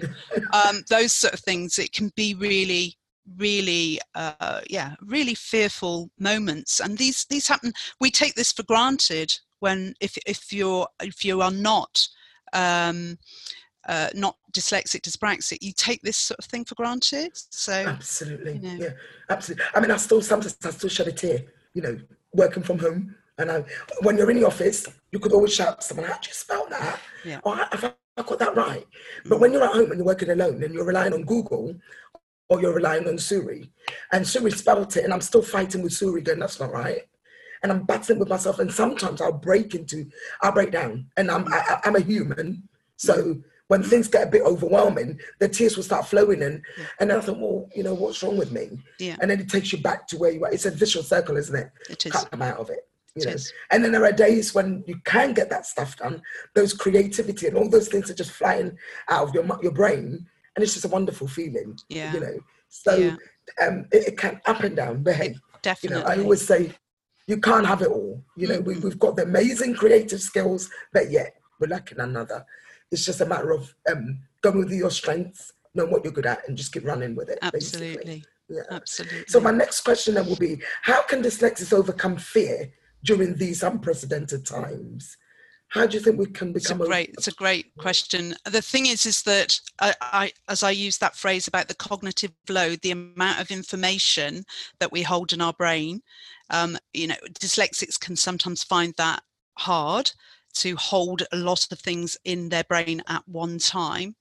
um, 0.53 0.83
those 0.91 1.15
sort 1.15 1.33
of 1.33 1.41
things, 1.41 1.79
it 1.79 1.95
can 1.95 2.13
be 2.15 2.35
really, 2.35 2.99
really, 3.39 3.99
uh, 4.15 4.61
yeah, 4.69 4.97
really 5.01 5.35
fearful 5.35 6.11
moments. 6.19 6.79
And 6.79 6.99
these, 6.99 7.25
these 7.31 7.49
happen, 7.49 7.73
we 7.99 8.11
take 8.11 8.35
this 8.35 8.53
for 8.53 8.65
granted 8.65 9.35
when, 9.61 9.95
if, 10.03 10.19
if 10.27 10.53
you're, 10.53 10.87
if 11.03 11.25
you 11.25 11.41
are 11.41 11.51
not, 11.51 12.07
um, 12.53 13.17
uh, 13.89 14.09
not 14.15 14.37
dyslexic, 14.53 15.01
dyspraxic, 15.01 15.59
you 15.61 15.73
take 15.73 16.03
this 16.03 16.17
sort 16.17 16.39
of 16.39 16.45
thing 16.47 16.65
for 16.65 16.75
granted. 16.75 17.33
So 17.35 17.73
absolutely, 17.73 18.55
you 18.55 18.61
know. 18.61 18.85
yeah, 18.85 18.91
absolutely. 19.29 19.65
I 19.75 19.81
mean, 19.81 19.91
I 19.91 19.97
still 19.97 20.23
sometimes 20.23 20.57
I 20.65 20.71
still 20.71 20.91
shed 20.91 21.09
a 21.09 21.13
tear, 21.13 21.45
you 21.75 21.83
know, 21.83 21.99
working 22.33 22.63
from 22.63 22.79
home. 22.79 23.15
And 23.37 23.51
I, 23.51 23.65
when 24.03 24.17
you're 24.17 24.31
in 24.31 24.39
the 24.39 24.47
office, 24.47 24.87
you 25.11 25.19
could 25.19 25.33
always 25.33 25.53
shout 25.53 25.81
to 25.81 25.87
someone, 25.87 26.07
"How 26.07 26.19
do 26.19 26.29
you 26.29 26.35
spell 26.35 26.67
that?" 26.71 27.01
Yeah. 27.25 27.41
Or 27.43 27.57
have 27.57 27.97
I 28.17 28.23
got 28.23 28.39
that 28.39 28.57
right? 28.57 28.87
But 29.25 29.41
when 29.41 29.53
you're 29.53 29.65
at 29.65 29.73
home 29.73 29.91
and 29.91 29.97
you're 29.97 30.07
working 30.07 30.31
alone 30.31 30.63
and 30.63 30.73
you're 30.73 30.85
relying 30.85 31.13
on 31.13 31.25
Google, 31.25 31.75
or 32.49 32.61
you're 32.61 32.75
relying 32.75 33.09
on 33.09 33.19
Siri, 33.19 33.71
and 34.13 34.27
Siri 34.27 34.53
spelled 34.53 34.97
it, 34.97 35.05
and 35.05 35.13
I'm 35.13 35.21
still 35.21 35.43
fighting 35.43 35.83
with 35.83 35.93
Siri, 35.93 36.23
going, 36.23 36.39
"That's 36.39 36.61
not 36.61 36.73
right." 36.73 37.03
And 37.63 37.73
I'm 37.73 37.85
battling 37.85 38.19
with 38.21 38.29
myself, 38.29 38.61
and 38.61 38.73
sometimes 38.73 39.21
I'll 39.21 39.33
break 39.33 39.75
into, 39.75 40.09
I'll 40.43 40.53
break 40.53 40.71
down, 40.71 41.07
and 41.17 41.31
I'm 41.31 41.53
I, 41.53 41.81
I'm 41.85 41.97
a 41.97 42.01
human, 42.01 42.69
so 42.97 43.43
when 43.69 43.83
things 43.83 44.09
get 44.09 44.29
a 44.29 44.31
bit 44.31 44.43
overwhelming, 44.43 45.19
the 45.39 45.49
tears 45.49 45.77
will 45.77 45.85
start 45.85 46.07
flowing 46.07 46.43
and 46.43 46.63
yeah. 46.79 46.85
and 47.01 47.13
I 47.13 47.21
thought, 47.21 47.39
well, 47.39 47.69
you 47.75 47.83
know, 47.83 47.95
what's 47.95 48.23
wrong 48.23 48.37
with 48.37 48.53
me? 48.53 48.79
Yeah. 48.99 49.17
And 49.21 49.31
then 49.31 49.41
it 49.41 49.49
takes 49.49 49.73
you 49.73 49.79
back 49.79 50.07
to 50.09 50.19
where 50.19 50.31
you 50.31 50.45
are. 50.45 50.53
It's 50.53 50.67
a 50.67 50.71
vicious 50.71 51.09
circle, 51.09 51.37
isn't 51.37 51.57
it? 51.57 51.71
It 51.89 52.07
is. 52.07 52.13
Cut 52.13 52.31
them 52.31 52.43
out 52.43 52.59
of 52.59 52.71
it. 52.71 52.87
You 53.15 53.27
know? 53.27 53.37
And 53.71 53.85
then 53.85 53.93
there 53.93 54.05
are 54.05 54.13
days 54.13 54.55
when 54.55 54.83
you 54.87 55.01
can 55.05 55.33
get 55.35 55.49
that 55.51 55.67
stuff 55.67 55.97
done, 55.97 56.21
those 56.55 56.75
creativity 56.75 57.47
and 57.47 57.57
all 57.57 57.69
those 57.69 57.89
things 57.89 58.11
are 58.11 58.15
just 58.15 58.33
flying 58.33 58.77
out 59.09 59.29
of 59.29 59.35
your 59.35 59.47
your 59.63 59.73
brain, 59.73 60.27
and 60.57 60.63
it's 60.63 60.75
just 60.75 60.85
a 60.85 60.89
wonderful 60.89 61.29
feeling. 61.29 61.79
Yeah. 61.89 62.13
You 62.13 62.21
know, 62.21 62.39
so 62.69 62.97
yeah. 62.97 63.17
um, 63.65 63.87
it, 63.93 64.09
it, 64.09 64.19
can 64.19 64.41
up 64.47 64.65
and 64.65 64.75
down, 64.75 65.05
but 65.05 65.15
hey, 65.15 65.37
definitely. 65.63 65.99
You 65.99 66.05
know, 66.05 66.11
I 66.11 66.19
always 66.19 66.45
say 66.45 66.73
You 67.27 67.39
can't 67.41 67.67
have 67.67 67.83
it 67.83 67.89
all. 67.89 68.23
You 68.37 68.49
know, 68.49 68.61
we, 68.61 68.79
we've 68.79 68.99
got 68.99 69.17
the 69.17 69.23
amazing 69.23 69.75
creative 69.75 70.21
skills, 70.21 70.69
but 70.93 71.11
yet 71.11 71.35
we're 71.61 71.69
lacking 71.69 72.01
another. 72.01 72.45
It's 72.95 73.05
just 73.05 73.21
a 73.21 73.27
matter 73.27 73.51
of 73.51 73.75
um, 73.91 74.21
going 74.41 74.59
with 74.59 74.71
your 74.71 74.91
strengths, 74.91 75.53
know 75.75 75.85
what 75.85 76.05
you're 76.05 76.13
good 76.13 76.27
at, 76.27 76.49
and 76.49 76.57
just 76.57 76.73
keep 76.73 76.85
running 76.85 77.17
with 77.17 77.29
it. 77.29 77.41
Absolutely. 77.43 77.97
Basically. 77.97 78.25
Yeah. 78.49 78.63
Absolutely. 78.71 79.25
So 79.27 79.41
my 79.41 79.51
next 79.51 79.81
question 79.81 80.15
then 80.15 80.27
will 80.27 80.37
be: 80.37 80.63
How 80.83 81.03
can 81.03 81.23
dyslexics 81.23 81.73
overcome 81.73 82.17
fear 82.17 82.73
during 83.03 83.35
these 83.35 83.63
unprecedented 83.65 84.47
times? 84.47 85.17
How 85.69 85.87
do 85.87 85.97
you 85.97 86.03
think 86.05 86.21
we 86.21 86.27
can 86.27 86.53
become? 86.53 86.81
It's 86.81 86.87
a 86.87 86.89
great. 86.89 87.11
It's 87.15 87.29
a 87.29 87.33
great 87.33 87.75
question. 87.79 88.37
The 88.45 88.63
thing 88.63 88.87
is, 88.87 89.07
is 89.07 89.23
that 89.23 89.59
I, 89.81 89.95
I, 90.01 90.33
as 90.49 90.63
I 90.63 90.71
use 90.71 90.99
that 90.99 91.17
phrase 91.17 91.49
about 91.49 91.67
the 91.67 91.75
cognitive 91.75 92.31
load, 92.49 92.83
the 92.83 92.93
amount 92.93 93.41
of 93.41 93.51
information 93.51 94.45
that 94.79 94.93
we 94.93 95.03
hold 95.03 95.33
in 95.33 95.41
our 95.41 95.53
brain, 95.53 96.03
um, 96.51 96.79
you 96.93 97.09
know, 97.09 97.17
dyslexics 97.41 97.99
can 97.99 98.15
sometimes 98.15 98.63
find 98.63 98.95
that 98.99 99.25
hard 99.59 100.13
to 100.55 100.77
hold 100.77 101.23
a 101.33 101.37
lot 101.37 101.67
of 101.71 101.79
things 101.79 102.17
in 102.25 102.49
their 102.49 102.65
brain 102.65 103.03
at 103.09 103.27
one 103.29 103.59
time. 103.59 104.17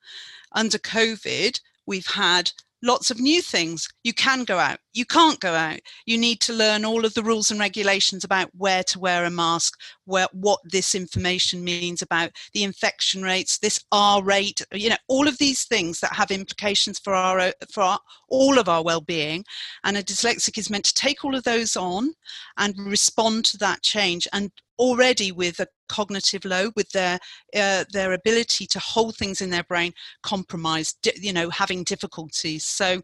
Under 0.51 0.77
COVID, 0.77 1.59
we've 1.85 2.07
had 2.07 2.51
lots 2.83 3.09
of 3.09 3.19
new 3.19 3.41
things. 3.41 3.87
You 4.03 4.13
can 4.13 4.43
go 4.43 4.59
out, 4.59 4.77
you 4.91 5.05
can't 5.05 5.39
go 5.39 5.53
out. 5.53 5.79
You 6.05 6.17
need 6.17 6.41
to 6.41 6.53
learn 6.53 6.85
all 6.85 7.05
of 7.05 7.13
the 7.13 7.23
rules 7.23 7.49
and 7.49 7.59
regulations 7.59 8.23
about 8.23 8.49
where 8.55 8.83
to 8.83 8.99
wear 8.99 9.23
a 9.25 9.29
mask, 9.29 9.79
where 10.05 10.27
what 10.33 10.59
this 10.65 10.93
information 10.93 11.63
means 11.63 12.01
about 12.01 12.31
the 12.53 12.63
infection 12.63 13.23
rates, 13.23 13.57
this 13.57 13.83
R 13.91 14.21
rate, 14.21 14.61
you 14.73 14.89
know, 14.89 14.97
all 15.07 15.27
of 15.27 15.37
these 15.37 15.63
things 15.63 16.01
that 16.01 16.13
have 16.13 16.29
implications 16.29 16.99
for 16.99 17.15
our 17.15 17.53
for 17.71 17.81
our, 17.81 17.99
all 18.27 18.59
of 18.59 18.67
our 18.67 18.83
well-being. 18.83 19.45
And 19.85 19.97
a 19.97 20.03
dyslexic 20.03 20.57
is 20.57 20.69
meant 20.69 20.85
to 20.85 20.93
take 20.93 21.23
all 21.23 21.35
of 21.35 21.43
those 21.43 21.77
on 21.77 22.13
and 22.57 22.77
respond 22.77 23.45
to 23.45 23.57
that 23.59 23.81
change 23.81 24.27
and 24.33 24.51
already 24.79 25.31
with 25.31 25.59
a 25.59 25.67
cognitive 25.89 26.45
load 26.45 26.73
with 26.75 26.89
their 26.89 27.19
uh, 27.55 27.83
their 27.91 28.13
ability 28.13 28.65
to 28.67 28.79
hold 28.79 29.15
things 29.15 29.41
in 29.41 29.49
their 29.49 29.63
brain 29.63 29.93
compromised 30.21 30.97
you 31.15 31.33
know 31.33 31.49
having 31.49 31.83
difficulties. 31.83 32.65
So 32.65 33.01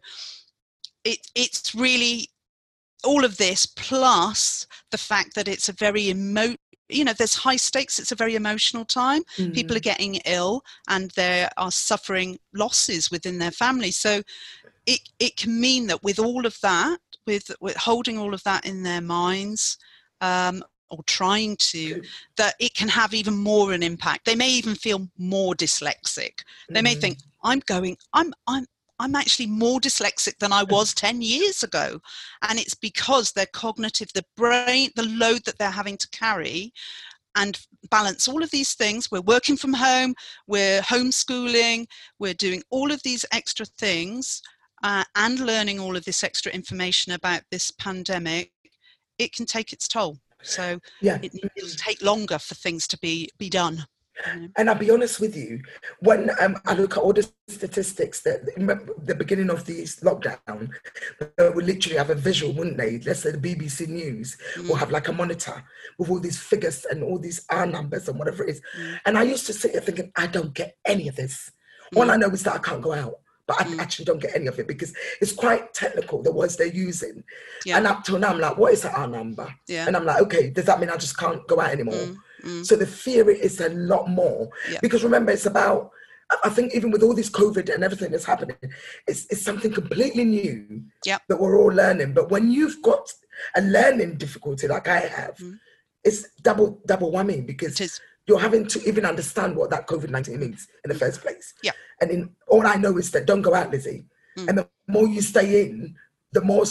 it 1.04 1.18
it's 1.34 1.74
really 1.74 2.28
all 3.04 3.24
of 3.24 3.36
this 3.36 3.66
plus 3.66 4.66
the 4.90 4.98
fact 4.98 5.34
that 5.34 5.48
it's 5.48 5.68
a 5.68 5.72
very 5.72 6.08
emo 6.08 6.54
you 6.88 7.04
know 7.04 7.12
there's 7.12 7.34
high 7.34 7.56
stakes 7.56 7.98
it's 7.98 8.12
a 8.12 8.16
very 8.16 8.34
emotional 8.34 8.84
time. 8.84 9.22
Mm. 9.36 9.54
people 9.54 9.76
are 9.76 9.80
getting 9.80 10.16
ill 10.26 10.62
and 10.88 11.10
they 11.12 11.48
are 11.56 11.70
suffering 11.70 12.38
losses 12.52 13.10
within 13.10 13.38
their 13.38 13.52
family. 13.52 13.90
So 13.90 14.22
it 14.86 15.00
it 15.18 15.36
can 15.36 15.60
mean 15.60 15.86
that 15.86 16.02
with 16.02 16.18
all 16.18 16.46
of 16.46 16.58
that 16.62 16.98
with 17.26 17.50
with 17.60 17.76
holding 17.76 18.18
all 18.18 18.34
of 18.34 18.42
that 18.44 18.66
in 18.66 18.82
their 18.82 19.00
minds 19.00 19.78
um, 20.20 20.62
or 20.90 21.02
trying 21.06 21.56
to 21.56 22.02
that 22.36 22.54
it 22.60 22.74
can 22.74 22.88
have 22.88 23.14
even 23.14 23.36
more 23.36 23.72
an 23.72 23.82
impact. 23.82 24.24
They 24.24 24.34
may 24.34 24.50
even 24.50 24.74
feel 24.74 25.08
more 25.18 25.54
dyslexic. 25.54 26.42
They 26.68 26.82
may 26.82 26.94
think 26.94 27.18
mm. 27.18 27.22
i'm 27.42 27.60
going 27.60 27.96
i'm 28.12 28.32
i'm 28.46 28.66
i'm 28.98 29.14
actually 29.14 29.46
more 29.46 29.80
dyslexic 29.80 30.38
than 30.38 30.52
i 30.52 30.62
was 30.64 30.92
10 30.94 31.22
years 31.22 31.62
ago. 31.62 32.00
And 32.48 32.58
it's 32.58 32.74
because 32.74 33.32
their 33.32 33.46
cognitive 33.46 34.12
the 34.12 34.24
brain 34.36 34.90
the 34.96 35.04
load 35.04 35.44
that 35.46 35.58
they're 35.58 35.70
having 35.70 35.96
to 35.98 36.08
carry 36.10 36.72
and 37.36 37.60
balance 37.90 38.26
all 38.26 38.42
of 38.42 38.50
these 38.50 38.74
things. 38.74 39.08
We're 39.08 39.20
working 39.20 39.56
from 39.56 39.72
home 39.72 40.14
we're 40.46 40.80
homeschooling 40.82 41.86
we're 42.18 42.34
doing 42.34 42.62
all 42.70 42.90
of 42.90 43.02
these 43.02 43.24
extra 43.32 43.66
things 43.78 44.42
uh, 44.82 45.04
and 45.14 45.40
learning 45.40 45.78
all 45.78 45.96
of 45.96 46.04
this 46.04 46.24
extra 46.24 46.50
information 46.52 47.12
about 47.12 47.42
this 47.50 47.70
pandemic 47.70 48.52
it 49.18 49.34
can 49.34 49.46
take 49.46 49.72
its 49.72 49.86
toll 49.86 50.18
so 50.42 50.78
yeah. 51.00 51.18
it, 51.22 51.32
will 51.56 51.68
take 51.76 52.02
longer 52.02 52.38
for 52.38 52.54
things 52.54 52.86
to 52.88 52.98
be 52.98 53.28
be 53.38 53.48
done. 53.48 53.86
And 54.56 54.68
I'll 54.68 54.74
be 54.74 54.90
honest 54.90 55.18
with 55.18 55.34
you, 55.34 55.62
when 56.00 56.30
um, 56.42 56.56
I 56.66 56.74
look 56.74 56.96
at 56.96 57.02
all 57.02 57.12
the 57.12 57.26
statistics 57.48 58.20
that 58.22 58.44
the 59.06 59.14
beginning 59.14 59.48
of 59.48 59.64
this 59.64 60.00
lockdown, 60.00 60.68
they 61.38 61.48
would 61.48 61.64
literally 61.64 61.96
have 61.96 62.10
a 62.10 62.14
visual, 62.14 62.52
wouldn't 62.52 62.76
they? 62.76 62.98
Let's 62.98 63.20
say 63.20 63.32
the 63.32 63.38
BBC 63.38 63.88
News 63.88 64.36
mm. 64.56 64.68
will 64.68 64.76
have 64.76 64.90
like 64.90 65.08
a 65.08 65.12
monitor 65.12 65.64
with 65.98 66.10
all 66.10 66.20
these 66.20 66.38
figures 66.38 66.84
and 66.84 67.02
all 67.02 67.18
these 67.18 67.46
R 67.48 67.64
numbers 67.64 68.08
and 68.08 68.18
whatever 68.18 68.44
it 68.44 68.50
is. 68.50 68.60
Mm. 68.78 68.98
And 69.06 69.18
I 69.18 69.22
used 69.22 69.46
to 69.46 69.54
sit 69.54 69.72
here 69.72 69.80
thinking, 69.80 70.12
I 70.16 70.26
don't 70.26 70.52
get 70.52 70.76
any 70.84 71.08
of 71.08 71.16
this. 71.16 71.50
Mm. 71.94 72.00
All 72.00 72.10
I 72.10 72.16
know 72.16 72.28
is 72.28 72.42
that 72.42 72.56
I 72.56 72.58
can't 72.58 72.82
go 72.82 72.92
out 72.92 73.20
but 73.50 73.66
I 73.66 73.68
mm. 73.68 73.80
actually 73.80 74.04
don't 74.04 74.22
get 74.22 74.36
any 74.36 74.46
of 74.46 74.60
it 74.60 74.68
because 74.68 74.94
it's 75.20 75.32
quite 75.32 75.74
technical, 75.74 76.22
the 76.22 76.30
words 76.30 76.56
they're 76.56 76.68
using. 76.68 77.24
Yeah. 77.66 77.78
And 77.78 77.86
up 77.88 78.04
till 78.04 78.16
now, 78.16 78.28
I'm 78.28 78.38
like, 78.38 78.56
what 78.56 78.72
is 78.72 78.84
R 78.84 79.08
number? 79.08 79.52
Yeah. 79.66 79.88
And 79.88 79.96
I'm 79.96 80.04
like, 80.04 80.22
okay, 80.22 80.50
does 80.50 80.66
that 80.66 80.78
mean 80.78 80.88
I 80.88 80.96
just 80.96 81.18
can't 81.18 81.44
go 81.48 81.60
out 81.60 81.72
anymore? 81.72 81.94
Mm. 81.94 82.16
Mm. 82.44 82.64
So 82.64 82.76
the 82.76 82.86
fear 82.86 83.28
is 83.28 83.60
a 83.60 83.70
lot 83.70 84.08
more 84.08 84.48
yeah. 84.70 84.78
because 84.80 85.02
remember, 85.02 85.32
it's 85.32 85.46
about, 85.46 85.90
I 86.44 86.48
think 86.48 86.76
even 86.76 86.92
with 86.92 87.02
all 87.02 87.12
this 87.12 87.28
COVID 87.28 87.74
and 87.74 87.82
everything 87.82 88.12
that's 88.12 88.24
happening, 88.24 88.56
it's, 89.08 89.26
it's 89.30 89.42
something 89.42 89.72
completely 89.72 90.24
new 90.24 90.84
yep. 91.04 91.22
that 91.28 91.40
we're 91.40 91.58
all 91.58 91.72
learning. 91.72 92.12
But 92.12 92.30
when 92.30 92.52
you've 92.52 92.80
got 92.82 93.12
a 93.56 93.62
learning 93.62 94.18
difficulty 94.18 94.68
like 94.68 94.86
I 94.86 95.00
have, 95.00 95.38
mm. 95.38 95.58
it's 96.04 96.36
double 96.42 96.80
double 96.86 97.10
whammy 97.10 97.44
because 97.44 98.00
you're 98.28 98.38
having 98.38 98.64
to 98.68 98.88
even 98.88 99.04
understand 99.04 99.56
what 99.56 99.70
that 99.70 99.88
COVID 99.88 100.10
19 100.10 100.38
means 100.38 100.68
in 100.84 100.88
the 100.88 100.94
first 100.94 101.20
place. 101.20 101.52
Yeah. 101.64 101.72
And 102.00 102.10
in, 102.10 102.30
all 102.48 102.66
I 102.66 102.76
know 102.76 102.96
is 102.98 103.10
that 103.12 103.26
don't 103.26 103.42
go 103.42 103.54
out, 103.54 103.70
Lizzie. 103.70 104.04
Mm. 104.38 104.48
And 104.48 104.58
the 104.58 104.68
more 104.86 105.06
you 105.06 105.22
stay 105.22 105.62
in, 105.62 105.96
the 106.32 106.40
more 106.40 106.64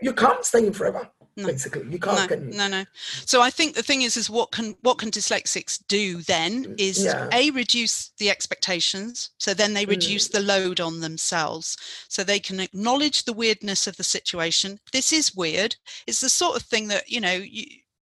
you 0.00 0.12
can't 0.12 0.44
stay 0.44 0.66
in 0.66 0.72
forever. 0.72 1.08
No. 1.34 1.46
Basically, 1.46 1.90
you 1.90 1.98
can't. 1.98 2.30
No, 2.30 2.36
can 2.36 2.52
you? 2.52 2.58
no, 2.58 2.68
no. 2.68 2.84
So 3.24 3.40
I 3.40 3.48
think 3.48 3.74
the 3.74 3.82
thing 3.82 4.02
is, 4.02 4.18
is 4.18 4.28
what 4.28 4.52
can 4.52 4.74
what 4.82 4.98
can 4.98 5.10
dyslexics 5.10 5.82
do 5.88 6.20
then 6.22 6.66
mm, 6.66 6.74
is 6.78 7.04
yeah. 7.04 7.26
a 7.32 7.50
reduce 7.52 8.10
the 8.18 8.28
expectations. 8.28 9.30
So 9.38 9.54
then 9.54 9.72
they 9.72 9.86
reduce 9.86 10.28
mm. 10.28 10.32
the 10.32 10.40
load 10.40 10.78
on 10.78 11.00
themselves. 11.00 11.78
So 12.08 12.22
they 12.22 12.38
can 12.38 12.60
acknowledge 12.60 13.24
the 13.24 13.32
weirdness 13.32 13.86
of 13.86 13.96
the 13.96 14.04
situation. 14.04 14.78
This 14.92 15.10
is 15.10 15.34
weird. 15.34 15.76
It's 16.06 16.20
the 16.20 16.28
sort 16.28 16.56
of 16.56 16.64
thing 16.64 16.88
that 16.88 17.08
you 17.08 17.22
know 17.22 17.32
you, 17.32 17.64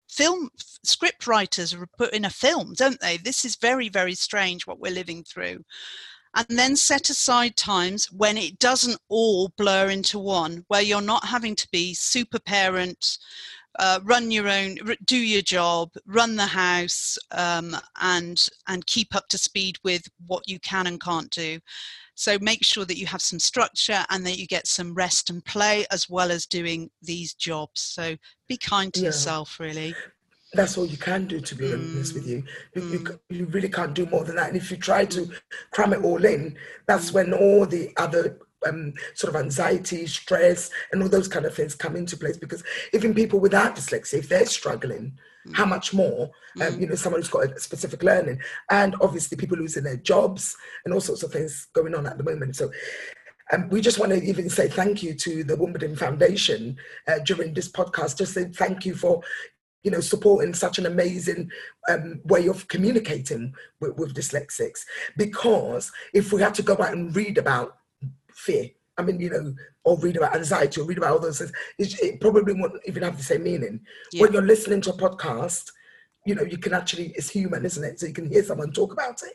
film 0.09 0.49
script 0.83 1.25
writers 1.25 1.75
put 1.97 2.13
in 2.13 2.25
a 2.25 2.29
film, 2.29 2.73
don't 2.73 2.99
they? 2.99 3.17
This 3.17 3.45
is 3.45 3.55
very, 3.55 3.87
very 3.87 4.13
strange 4.13 4.67
what 4.67 4.79
we're 4.79 4.91
living 4.91 5.23
through. 5.23 5.63
And 6.33 6.47
then 6.49 6.75
set 6.75 7.09
aside 7.09 7.57
times 7.57 8.11
when 8.11 8.37
it 8.37 8.57
doesn't 8.59 8.99
all 9.09 9.49
blur 9.57 9.89
into 9.89 10.17
one, 10.17 10.63
where 10.69 10.81
you're 10.81 11.01
not 11.01 11.25
having 11.25 11.55
to 11.55 11.67
be 11.71 11.93
super 11.93 12.39
parent, 12.39 13.17
uh, 13.79 13.99
run 14.03 14.31
your 14.31 14.47
own, 14.47 14.77
do 15.05 15.17
your 15.17 15.41
job, 15.41 15.91
run 16.05 16.35
the 16.35 16.45
house, 16.45 17.17
um, 17.31 17.75
and 18.01 18.45
and 18.67 18.85
keep 18.85 19.15
up 19.15 19.27
to 19.29 19.37
speed 19.37 19.77
with 19.83 20.03
what 20.27 20.47
you 20.47 20.59
can 20.59 20.87
and 20.87 21.01
can't 21.01 21.29
do. 21.31 21.59
So 22.15 22.37
make 22.39 22.63
sure 22.63 22.85
that 22.85 22.97
you 22.97 23.07
have 23.07 23.21
some 23.21 23.39
structure 23.39 24.05
and 24.09 24.25
that 24.25 24.37
you 24.37 24.45
get 24.45 24.67
some 24.67 24.93
rest 24.93 25.29
and 25.29 25.43
play 25.43 25.85
as 25.91 26.09
well 26.09 26.31
as 26.31 26.45
doing 26.45 26.89
these 27.01 27.33
jobs. 27.33 27.81
So 27.81 28.15
be 28.47 28.57
kind 28.57 28.93
to 28.93 28.99
yeah. 28.99 29.07
yourself, 29.07 29.59
really. 29.59 29.95
That's 30.53 30.77
all 30.77 30.85
you 30.85 30.97
can 30.97 31.27
do, 31.27 31.39
to 31.39 31.55
be 31.55 31.65
mm. 31.65 31.95
honest 31.95 32.13
with 32.13 32.27
you. 32.27 32.43
You, 32.75 32.81
mm. 32.81 32.91
you. 32.91 33.19
you, 33.37 33.45
really 33.45 33.69
can't 33.69 33.93
do 33.93 34.05
more 34.07 34.23
than 34.23 34.35
that. 34.35 34.49
And 34.49 34.57
if 34.57 34.69
you 34.69 34.77
try 34.77 35.05
to 35.05 35.31
cram 35.71 35.93
it 35.93 36.03
all 36.03 36.23
in, 36.25 36.57
that's 36.87 37.11
mm. 37.11 37.13
when 37.13 37.33
all 37.33 37.65
the 37.65 37.93
other 37.97 38.37
um, 38.67 38.93
sort 39.13 39.33
of 39.33 39.41
anxiety, 39.41 40.05
stress, 40.07 40.69
and 40.91 41.01
all 41.01 41.09
those 41.09 41.27
kind 41.27 41.45
of 41.45 41.53
things 41.53 41.75
come 41.75 41.95
into 41.95 42.17
place. 42.17 42.37
Because 42.37 42.63
even 42.93 43.13
people 43.13 43.39
without 43.39 43.75
dyslexia, 43.75 44.19
if 44.19 44.29
they're 44.29 44.45
struggling, 44.45 45.17
mm. 45.47 45.55
how 45.55 45.65
much 45.65 45.93
more? 45.93 46.31
Um, 46.61 46.73
mm. 46.73 46.81
you 46.81 46.87
know, 46.87 46.95
someone 46.95 47.21
who's 47.21 47.29
got 47.29 47.51
a 47.51 47.59
specific 47.59 48.03
learning, 48.03 48.39
and 48.69 48.95
obviously 49.01 49.37
people 49.37 49.57
losing 49.57 49.83
their 49.83 49.97
jobs 49.97 50.55
and 50.85 50.93
all 50.93 51.01
sorts 51.01 51.23
of 51.23 51.31
things 51.31 51.67
going 51.73 51.95
on 51.95 52.07
at 52.07 52.17
the 52.17 52.23
moment. 52.23 52.55
So. 52.55 52.71
Um, 53.53 53.67
we 53.67 53.81
just 53.81 53.99
want 53.99 54.13
to 54.13 54.23
even 54.23 54.49
say 54.49 54.69
thank 54.69 55.03
you 55.03 55.13
to 55.13 55.43
the 55.43 55.57
Wimbledon 55.57 55.93
Foundation 55.93 56.77
uh, 57.09 57.19
during 57.25 57.53
this 57.53 57.69
podcast. 57.69 58.17
Just 58.17 58.33
say 58.33 58.45
thank 58.45 58.85
you 58.85 58.95
for, 58.95 59.21
you 59.83 59.91
know, 59.91 59.99
supporting 59.99 60.53
such 60.53 60.77
an 60.77 60.85
amazing 60.85 61.49
um, 61.89 62.21
way 62.25 62.47
of 62.47 62.67
communicating 62.67 63.53
with, 63.79 63.97
with 63.97 64.13
dyslexics. 64.13 64.81
Because 65.17 65.91
if 66.13 66.31
we 66.31 66.41
had 66.41 66.53
to 66.55 66.63
go 66.63 66.73
out 66.73 66.93
and 66.93 67.15
read 67.15 67.37
about 67.37 67.77
fear. 68.33 68.69
I 68.97 69.03
mean, 69.03 69.19
you 69.19 69.29
know, 69.29 69.55
or 69.83 69.97
read 69.99 70.17
about 70.17 70.35
anxiety 70.35 70.81
or 70.81 70.83
read 70.83 70.97
about 70.97 71.13
all 71.13 71.19
those 71.19 71.39
things, 71.39 71.51
it, 71.77 72.19
probably 72.19 72.53
won't 72.53 72.73
even 72.85 73.03
have 73.03 73.17
the 73.17 73.23
same 73.23 73.43
meaning. 73.43 73.79
Yeah. 74.11 74.23
When 74.23 74.33
you're 74.33 74.41
listening 74.41 74.81
to 74.81 74.91
a 74.91 74.97
podcast, 74.97 75.71
you 76.25 76.35
know, 76.35 76.43
you 76.43 76.57
can 76.57 76.73
actually, 76.73 77.13
it's 77.15 77.29
human, 77.29 77.65
isn't 77.65 77.83
it? 77.83 77.99
So 77.99 78.05
you 78.05 78.13
can 78.13 78.29
hear 78.29 78.43
someone 78.43 78.71
talk 78.71 78.93
about 78.93 79.21
it 79.23 79.33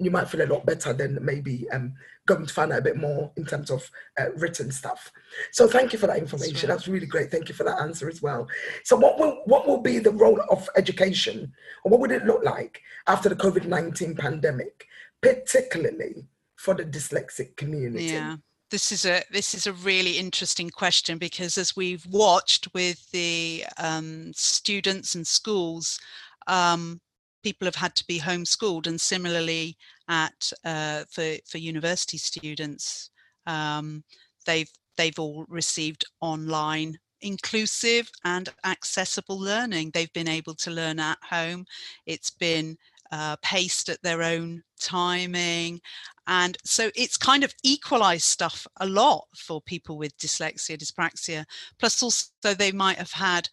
you 0.00 0.10
might 0.10 0.28
feel 0.28 0.42
a 0.42 0.52
lot 0.52 0.64
better 0.66 0.92
than 0.92 1.18
maybe 1.22 1.68
um, 1.70 1.94
going 2.26 2.46
to 2.46 2.52
find 2.52 2.72
out 2.72 2.80
a 2.80 2.82
bit 2.82 2.96
more 2.96 3.32
in 3.36 3.44
terms 3.44 3.70
of 3.70 3.90
uh, 4.20 4.30
written 4.36 4.70
stuff. 4.70 5.10
So 5.52 5.66
thank 5.66 5.92
you 5.92 5.98
for 5.98 6.06
that 6.06 6.18
information. 6.18 6.68
That's. 6.68 6.84
That's 6.84 6.88
really 6.88 7.06
great. 7.06 7.30
Thank 7.30 7.48
you 7.48 7.54
for 7.54 7.64
that 7.64 7.80
answer 7.80 8.08
as 8.08 8.22
well. 8.22 8.46
So 8.84 8.96
what 8.96 9.18
will, 9.18 9.42
what 9.46 9.66
will 9.66 9.80
be 9.80 9.98
the 9.98 10.12
role 10.12 10.40
of 10.50 10.68
education 10.76 11.52
or 11.84 11.90
what 11.90 12.00
would 12.00 12.12
it 12.12 12.24
look 12.24 12.44
like 12.44 12.80
after 13.06 13.28
the 13.28 13.36
COVID-19 13.36 14.18
pandemic, 14.18 14.86
particularly 15.20 16.26
for 16.56 16.74
the 16.74 16.84
dyslexic 16.84 17.56
community? 17.56 18.04
Yeah. 18.04 18.36
this 18.70 18.92
is 18.92 19.04
a 19.06 19.22
this 19.32 19.54
is 19.54 19.66
a 19.66 19.72
really 19.72 20.18
interesting 20.18 20.70
question 20.70 21.18
because 21.18 21.56
as 21.56 21.74
we've 21.74 22.06
watched 22.06 22.68
with 22.74 23.10
the 23.10 23.64
um, 23.78 24.30
students 24.34 25.14
and 25.14 25.26
schools, 25.26 25.98
um, 26.46 27.00
people 27.42 27.66
have 27.66 27.74
had 27.74 27.94
to 27.96 28.06
be 28.06 28.18
homeschooled, 28.18 28.86
and 28.86 29.00
similarly 29.00 29.76
at 30.08 30.52
uh, 30.64 31.04
for 31.10 31.36
for 31.46 31.58
university 31.58 32.18
students, 32.18 33.10
um, 33.46 34.04
they've 34.46 34.70
they've 34.96 35.18
all 35.18 35.44
received 35.48 36.04
online 36.20 36.98
inclusive 37.20 38.10
and 38.24 38.48
accessible 38.64 39.38
learning. 39.38 39.90
They've 39.90 40.12
been 40.12 40.28
able 40.28 40.54
to 40.54 40.70
learn 40.70 40.98
at 41.00 41.18
home. 41.22 41.64
It's 42.06 42.30
been 42.30 42.76
uh, 43.10 43.36
paced 43.42 43.88
at 43.88 44.02
their 44.02 44.22
own 44.22 44.62
timing. 44.80 45.80
And 46.26 46.58
so 46.64 46.90
it's 46.94 47.16
kind 47.16 47.42
of 47.42 47.54
equalized 47.62 48.24
stuff 48.24 48.66
a 48.80 48.86
lot 48.86 49.24
for 49.34 49.62
people 49.62 49.96
with 49.96 50.16
dyslexia, 50.18 50.76
dyspraxia. 50.76 51.44
Plus, 51.78 52.02
also 52.02 52.54
they 52.54 52.72
might 52.72 52.98
have 52.98 53.12
had, 53.12 53.48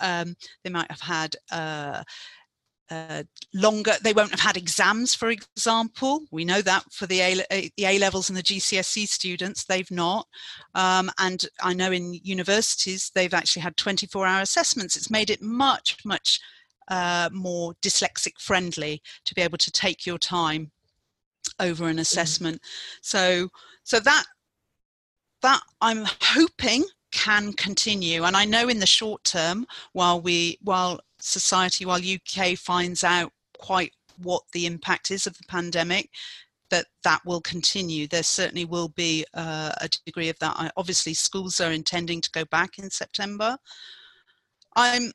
um, 0.00 0.34
they 0.62 0.70
might 0.70 0.90
have 0.90 1.00
had 1.00 1.36
uh, 1.52 2.02
uh, 2.90 3.22
longer 3.54 3.92
they 4.02 4.12
won't 4.12 4.30
have 4.30 4.40
had 4.40 4.56
exams 4.56 5.14
for 5.14 5.30
example 5.30 6.22
we 6.30 6.44
know 6.44 6.60
that 6.60 6.84
for 6.92 7.06
the 7.06 7.20
a, 7.20 7.70
the 7.76 7.84
a 7.86 7.98
levels 7.98 8.28
and 8.28 8.36
the 8.36 8.42
gcse 8.42 9.08
students 9.08 9.64
they've 9.64 9.90
not 9.90 10.26
um, 10.74 11.10
and 11.18 11.46
i 11.62 11.72
know 11.72 11.90
in 11.90 12.12
universities 12.22 13.10
they've 13.14 13.34
actually 13.34 13.62
had 13.62 13.76
24 13.76 14.26
hour 14.26 14.42
assessments 14.42 14.96
it's 14.96 15.10
made 15.10 15.30
it 15.30 15.40
much 15.40 15.96
much 16.04 16.40
uh, 16.88 17.30
more 17.32 17.72
dyslexic 17.80 18.38
friendly 18.38 19.00
to 19.24 19.34
be 19.34 19.40
able 19.40 19.56
to 19.56 19.70
take 19.70 20.04
your 20.04 20.18
time 20.18 20.70
over 21.60 21.88
an 21.88 21.96
mm. 21.96 22.00
assessment 22.00 22.60
mm. 22.60 22.68
so 23.00 23.48
so 23.84 23.98
that 23.98 24.24
that 25.40 25.62
i'm 25.80 26.04
hoping 26.20 26.84
can 27.12 27.52
continue 27.54 28.24
and 28.24 28.36
i 28.36 28.44
know 28.44 28.68
in 28.68 28.80
the 28.80 28.86
short 28.86 29.22
term 29.24 29.64
while 29.92 30.20
we 30.20 30.58
while 30.62 31.00
society 31.24 31.84
while 31.84 32.00
uk 32.00 32.56
finds 32.58 33.02
out 33.02 33.32
quite 33.58 33.92
what 34.22 34.42
the 34.52 34.66
impact 34.66 35.10
is 35.10 35.26
of 35.26 35.36
the 35.36 35.44
pandemic 35.48 36.10
that 36.70 36.86
that 37.02 37.20
will 37.24 37.40
continue. 37.40 38.06
There 38.06 38.22
certainly 38.22 38.64
will 38.64 38.88
be 38.88 39.24
uh, 39.34 39.72
a 39.80 39.88
degree 40.06 40.28
of 40.28 40.38
that. 40.40 40.72
Obviously 40.76 41.14
schools 41.14 41.60
are 41.60 41.70
intending 41.70 42.20
to 42.20 42.30
go 42.30 42.44
back 42.46 42.78
in 42.78 42.90
september. 42.90 43.56
I'm 44.76 45.12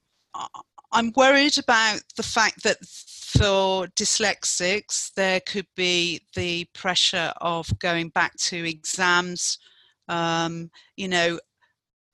i'm 0.92 1.12
worried 1.16 1.58
about 1.58 2.01
the 2.16 2.24
fact 2.24 2.63
that 2.63 2.78
for 2.86 3.88
dyslexics 3.96 5.13
there 5.13 5.39
could 5.42 5.68
be 5.75 6.22
the 6.36 6.66
pressure 6.74 7.34
of 7.42 7.68
going 7.80 8.10
back 8.10 8.36
to 8.38 8.68
exams 8.68 9.60
um, 10.08 10.72
you 10.96 11.08
know 11.08 11.39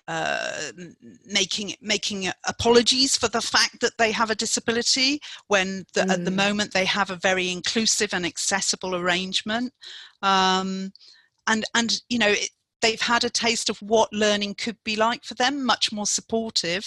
uh, 0.08 0.72
making 1.26 1.74
making 1.82 2.30
apologies 2.48 3.18
for 3.18 3.28
the 3.28 3.42
fact 3.42 3.80
that 3.82 3.98
they 3.98 4.12
have 4.12 4.30
a 4.30 4.36
disability 4.36 5.20
when 5.48 5.84
the, 5.96 6.02
mm. 6.02 6.12
at 6.12 6.26
the 6.26 6.32
mm. 6.32 6.36
moment 6.36 6.74
they 6.74 6.86
have 6.86 7.10
a 7.10 7.16
very 7.16 7.52
inclusive 7.52 8.14
and 8.14 8.26
accessible 8.26 8.96
arrangement 8.96 9.74
um, 10.22 10.92
and 11.48 11.66
and 11.74 12.02
you 12.08 12.20
know 12.20 12.30
it, 12.30 12.50
they've 12.82 13.02
had 13.02 13.24
a 13.24 13.30
taste 13.32 13.70
of 13.70 13.82
what 13.82 14.14
learning 14.14 14.54
could 14.54 14.78
be 14.84 14.96
like 14.96 15.24
for 15.24 15.34
them 15.34 15.66
much 15.66 15.92
more 15.92 16.06
supportive 16.06 16.86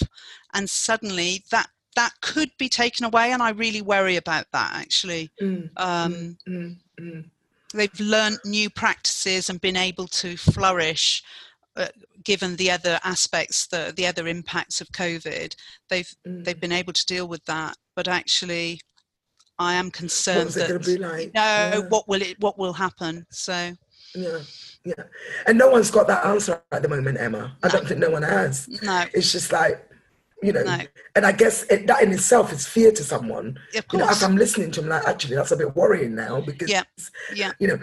and 0.53 0.69
suddenly 0.69 1.43
that 1.51 1.67
that 1.97 2.13
could 2.21 2.51
be 2.57 2.69
taken 2.69 3.05
away 3.05 3.33
and 3.33 3.43
i 3.43 3.49
really 3.49 3.81
worry 3.81 4.15
about 4.15 4.45
that 4.53 4.71
actually 4.75 5.29
mm. 5.41 5.69
Um, 5.75 6.37
mm. 6.47 6.47
mm, 6.47 6.77
mm. 7.01 7.25
they've 7.73 7.99
learned 7.99 8.39
new 8.45 8.69
practices 8.69 9.49
and 9.49 9.59
been 9.59 9.75
able 9.75 10.07
to 10.07 10.37
flourish 10.37 11.21
uh, 11.75 11.87
given 12.29 12.55
the 12.57 12.69
other 12.69 12.99
aspects, 13.03 13.65
the 13.65 13.91
the 13.97 14.05
other 14.05 14.27
impacts 14.27 14.81
of 14.81 14.87
COVID, 14.89 15.55
they've 15.89 16.11
mm. 16.27 16.45
they've 16.45 16.61
been 16.61 16.71
able 16.71 16.93
to 16.93 17.05
deal 17.07 17.27
with 17.27 17.43
that. 17.45 17.75
But 17.95 18.07
actually, 18.07 18.79
I 19.57 19.73
am 19.73 19.89
concerned 19.89 20.51
that 20.51 20.69
like? 21.01 21.33
no, 21.33 21.41
yeah. 21.41 21.79
what 21.89 22.07
will 22.07 22.21
it 22.21 22.39
what 22.39 22.59
will 22.59 22.73
happen? 22.73 23.25
So 23.31 23.73
yeah. 24.13 24.39
Yeah, 24.85 25.03
and 25.45 25.57
no 25.57 25.69
one's 25.69 25.91
got 25.91 26.07
that 26.07 26.25
answer 26.25 26.63
at 26.71 26.81
the 26.81 26.87
moment, 26.87 27.19
Emma. 27.19 27.57
I 27.61 27.67
no. 27.67 27.71
don't 27.73 27.87
think 27.87 27.99
no 27.99 28.11
one 28.11 28.23
has. 28.23 28.69
No, 28.81 29.03
it's 29.13 29.33
just 29.33 29.51
like 29.51 29.85
you 30.41 30.53
know, 30.53 30.63
no. 30.63 30.79
and 31.17 31.25
I 31.25 31.33
guess 31.33 31.63
it, 31.63 31.85
that 31.87 32.01
in 32.01 32.13
itself 32.13 32.53
is 32.53 32.65
fear 32.65 32.93
to 32.93 33.03
someone. 33.03 33.59
Of 33.75 33.87
course. 33.89 33.99
You 33.99 34.05
know, 34.05 34.09
as 34.09 34.23
I'm 34.23 34.37
listening 34.37 34.71
to 34.71 34.81
him, 34.81 34.87
like 34.87 35.05
actually, 35.05 35.35
that's 35.35 35.51
a 35.51 35.57
bit 35.57 35.75
worrying 35.75 36.15
now 36.15 36.39
because, 36.39 36.69
yeah, 36.69 36.83
yeah. 37.35 37.51
you 37.59 37.67
know, 37.67 37.79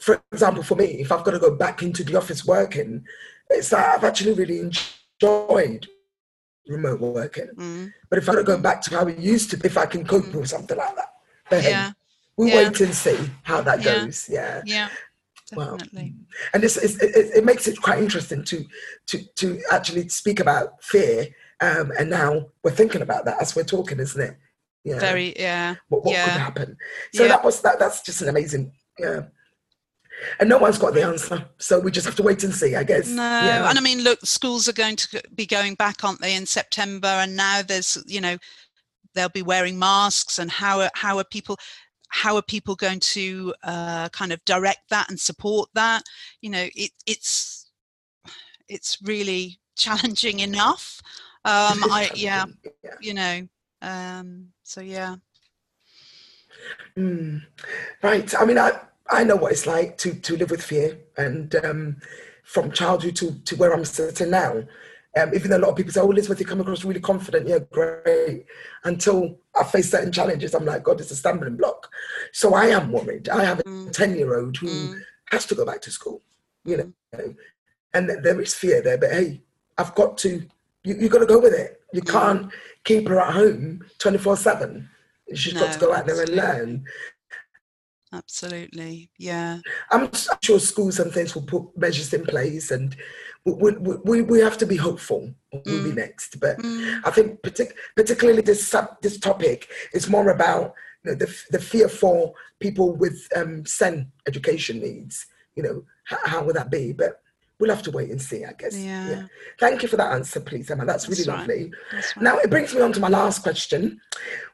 for 0.00 0.20
example, 0.32 0.64
for 0.64 0.74
me, 0.74 0.86
if 1.00 1.12
I've 1.12 1.24
got 1.24 1.30
to 1.30 1.38
go 1.38 1.54
back 1.54 1.82
into 1.82 2.02
the 2.02 2.16
office 2.16 2.44
working, 2.44 3.04
it's 3.54 3.72
like 3.72 3.84
I've 3.84 4.04
actually 4.04 4.32
really 4.34 4.60
enjoyed 4.60 5.86
remote 6.68 7.00
working. 7.00 7.48
Mm. 7.56 7.92
But 8.08 8.18
if 8.18 8.28
I 8.28 8.34
don't 8.34 8.44
go 8.44 8.58
back 8.58 8.80
to 8.82 8.90
how 8.96 9.06
it 9.06 9.18
used 9.18 9.50
to 9.50 9.56
be, 9.56 9.66
if 9.66 9.78
I 9.78 9.86
can 9.86 10.04
cope 10.04 10.24
mm. 10.24 10.34
with 10.34 10.48
something 10.48 10.76
like 10.76 10.96
that, 10.96 11.12
then 11.50 11.64
yeah. 11.64 11.92
we'll 12.36 12.48
yeah. 12.48 12.68
wait 12.68 12.80
and 12.80 12.94
see 12.94 13.18
how 13.42 13.60
that 13.62 13.82
yeah. 13.82 14.04
goes. 14.04 14.28
Yeah. 14.30 14.62
Yeah. 14.64 14.88
Definitely. 15.50 16.14
Well, 16.16 16.26
and 16.54 16.62
this 16.62 16.76
it, 16.78 17.00
it, 17.36 17.44
makes 17.44 17.68
it 17.68 17.80
quite 17.80 17.98
interesting 17.98 18.44
to 18.44 18.64
to 19.08 19.22
to 19.36 19.60
actually 19.70 20.08
speak 20.08 20.40
about 20.40 20.82
fear. 20.82 21.26
Um, 21.60 21.92
and 21.98 22.08
now 22.10 22.46
we're 22.62 22.70
thinking 22.70 23.02
about 23.02 23.26
that 23.26 23.40
as 23.40 23.54
we're 23.54 23.64
talking, 23.64 24.00
isn't 24.00 24.20
it? 24.20 24.36
Yeah. 24.84 24.98
Very. 24.98 25.38
Yeah. 25.38 25.76
What, 25.88 26.04
what 26.04 26.16
could 26.16 26.32
happen? 26.32 26.76
So 27.12 27.28
that 27.28 27.44
was 27.44 27.60
that. 27.60 27.78
That's 27.78 28.02
just 28.02 28.22
an 28.22 28.28
amazing. 28.28 28.72
Yeah 28.98 29.24
and 30.38 30.48
no 30.48 30.58
one's 30.58 30.78
got 30.78 30.94
the 30.94 31.02
answer. 31.02 31.44
So 31.58 31.78
we 31.78 31.90
just 31.90 32.06
have 32.06 32.16
to 32.16 32.22
wait 32.22 32.44
and 32.44 32.54
see, 32.54 32.76
I 32.76 32.84
guess. 32.84 33.08
No, 33.08 33.22
yeah. 33.22 33.68
and 33.68 33.78
I 33.78 33.80
mean, 33.80 34.02
look, 34.02 34.20
schools 34.24 34.68
are 34.68 34.72
going 34.72 34.96
to 34.96 35.22
be 35.34 35.46
going 35.46 35.74
back, 35.74 36.04
aren't 36.04 36.20
they, 36.20 36.34
in 36.34 36.46
September? 36.46 37.08
And 37.08 37.36
now 37.36 37.62
there's, 37.62 38.02
you 38.06 38.20
know, 38.20 38.36
they'll 39.14 39.28
be 39.28 39.42
wearing 39.42 39.78
masks, 39.78 40.38
and 40.38 40.50
how 40.50 40.80
are, 40.80 40.90
how 40.94 41.18
are 41.18 41.24
people? 41.24 41.56
How 42.08 42.36
are 42.36 42.42
people 42.42 42.76
going 42.76 43.00
to 43.00 43.54
uh, 43.64 44.08
kind 44.10 44.32
of 44.32 44.44
direct 44.44 44.90
that 44.90 45.10
and 45.10 45.18
support 45.18 45.68
that? 45.74 46.04
You 46.40 46.50
know, 46.50 46.68
it, 46.74 46.92
it's 47.06 47.70
it's 48.68 48.98
really 49.02 49.58
challenging 49.76 50.40
enough. 50.40 51.00
Um, 51.44 51.82
I 51.90 52.10
yeah, 52.14 52.44
yeah, 52.82 52.90
you 53.00 53.14
know, 53.14 53.48
um, 53.82 54.48
so 54.62 54.80
yeah. 54.80 55.16
Mm. 56.96 57.42
Right. 58.02 58.40
I 58.40 58.44
mean, 58.44 58.58
I 58.58 58.78
I 59.10 59.24
know 59.24 59.36
what 59.36 59.52
it's 59.52 59.66
like 59.66 59.98
to 59.98 60.14
to 60.14 60.36
live 60.36 60.50
with 60.50 60.62
fear, 60.62 60.98
and 61.16 61.54
um, 61.56 61.96
from 62.42 62.72
childhood 62.72 63.16
to 63.16 63.32
to 63.32 63.56
where 63.56 63.72
I'm 63.72 63.84
sitting 63.84 64.30
now. 64.30 64.64
Um, 65.16 65.32
even 65.32 65.48
though 65.50 65.58
a 65.58 65.64
lot 65.64 65.70
of 65.70 65.76
people 65.76 65.92
say, 65.92 66.00
"Oh, 66.00 66.10
Elizabeth, 66.10 66.40
you 66.40 66.46
come 66.46 66.60
across 66.60 66.84
really 66.84 67.00
confident," 67.00 67.46
yeah, 67.46 67.58
great. 67.70 68.46
Until 68.82 69.38
I 69.54 69.64
face 69.64 69.90
certain 69.90 70.10
challenges, 70.10 70.54
I'm 70.54 70.64
like, 70.64 70.82
God, 70.82 71.00
it's 71.00 71.10
a 71.10 71.16
stumbling 71.16 71.56
block. 71.56 71.88
So 72.32 72.54
I 72.54 72.66
am 72.66 72.90
worried. 72.90 73.28
I 73.28 73.44
have 73.44 73.60
a 73.60 73.64
mm. 73.64 73.92
ten-year-old 73.92 74.56
who 74.56 74.66
mm. 74.66 75.00
has 75.30 75.46
to 75.46 75.54
go 75.54 75.64
back 75.64 75.80
to 75.82 75.90
school, 75.92 76.22
you 76.64 76.76
know, 76.78 76.92
mm. 77.14 77.36
and 77.92 78.08
there 78.08 78.40
is 78.40 78.54
fear 78.54 78.82
there. 78.82 78.98
But 78.98 79.12
hey, 79.12 79.42
I've 79.78 79.94
got 79.94 80.18
to. 80.18 80.44
You, 80.82 80.98
have 81.00 81.10
got 81.10 81.18
to 81.20 81.26
go 81.26 81.38
with 81.38 81.54
it. 81.54 81.80
You 81.92 82.02
mm. 82.02 82.10
can't 82.10 82.52
keep 82.82 83.06
her 83.08 83.20
at 83.20 83.34
home 83.34 83.84
twenty 83.98 84.18
four 84.18 84.36
seven. 84.36 84.88
She's 85.32 85.54
no, 85.54 85.60
got 85.60 85.72
to 85.72 85.78
go 85.78 85.94
out 85.94 86.06
there 86.06 86.20
and 86.20 86.30
learn 86.30 86.84
absolutely 88.14 89.10
yeah 89.18 89.58
i'm 89.90 90.08
sure 90.42 90.58
schools 90.58 90.98
and 90.98 91.12
things 91.12 91.34
will 91.34 91.42
put 91.42 91.64
measures 91.76 92.12
in 92.12 92.24
place 92.24 92.70
and 92.70 92.96
we, 93.44 93.72
we, 94.04 94.22
we 94.22 94.38
have 94.38 94.56
to 94.56 94.66
be 94.66 94.76
hopeful 94.76 95.32
mm. 95.54 95.84
be 95.84 95.92
next 95.92 96.40
but 96.40 96.56
mm. 96.58 97.00
i 97.04 97.10
think 97.10 97.40
partic- 97.42 97.74
particularly 97.96 98.40
this 98.40 98.66
sub, 98.66 99.00
this 99.02 99.18
topic 99.18 99.68
is 99.92 100.08
more 100.08 100.30
about 100.30 100.74
you 101.04 101.10
know, 101.10 101.16
the, 101.16 101.42
the 101.50 101.58
fear 101.58 101.88
for 101.88 102.32
people 102.60 102.96
with 102.96 103.28
um, 103.36 103.66
SEN 103.66 104.10
education 104.26 104.80
needs 104.80 105.26
you 105.56 105.62
know 105.62 105.84
how, 106.04 106.18
how 106.24 106.44
would 106.44 106.56
that 106.56 106.70
be 106.70 106.92
but 106.92 107.20
we'll 107.60 107.70
have 107.70 107.82
to 107.82 107.90
wait 107.90 108.10
and 108.10 108.20
see, 108.20 108.44
I 108.44 108.52
guess. 108.52 108.76
Yeah. 108.76 109.08
yeah. 109.08 109.26
Thank 109.60 109.82
you 109.82 109.88
for 109.88 109.96
that 109.96 110.12
answer, 110.12 110.40
please, 110.40 110.70
Emma. 110.70 110.84
That's, 110.84 111.06
That's 111.06 111.20
really 111.20 111.30
right. 111.30 111.38
lovely. 111.38 111.72
Right. 111.92 112.04
Now, 112.20 112.38
it 112.38 112.50
brings 112.50 112.74
me 112.74 112.80
on 112.80 112.92
to 112.92 113.00
my 113.00 113.08
last 113.08 113.42
question. 113.42 114.00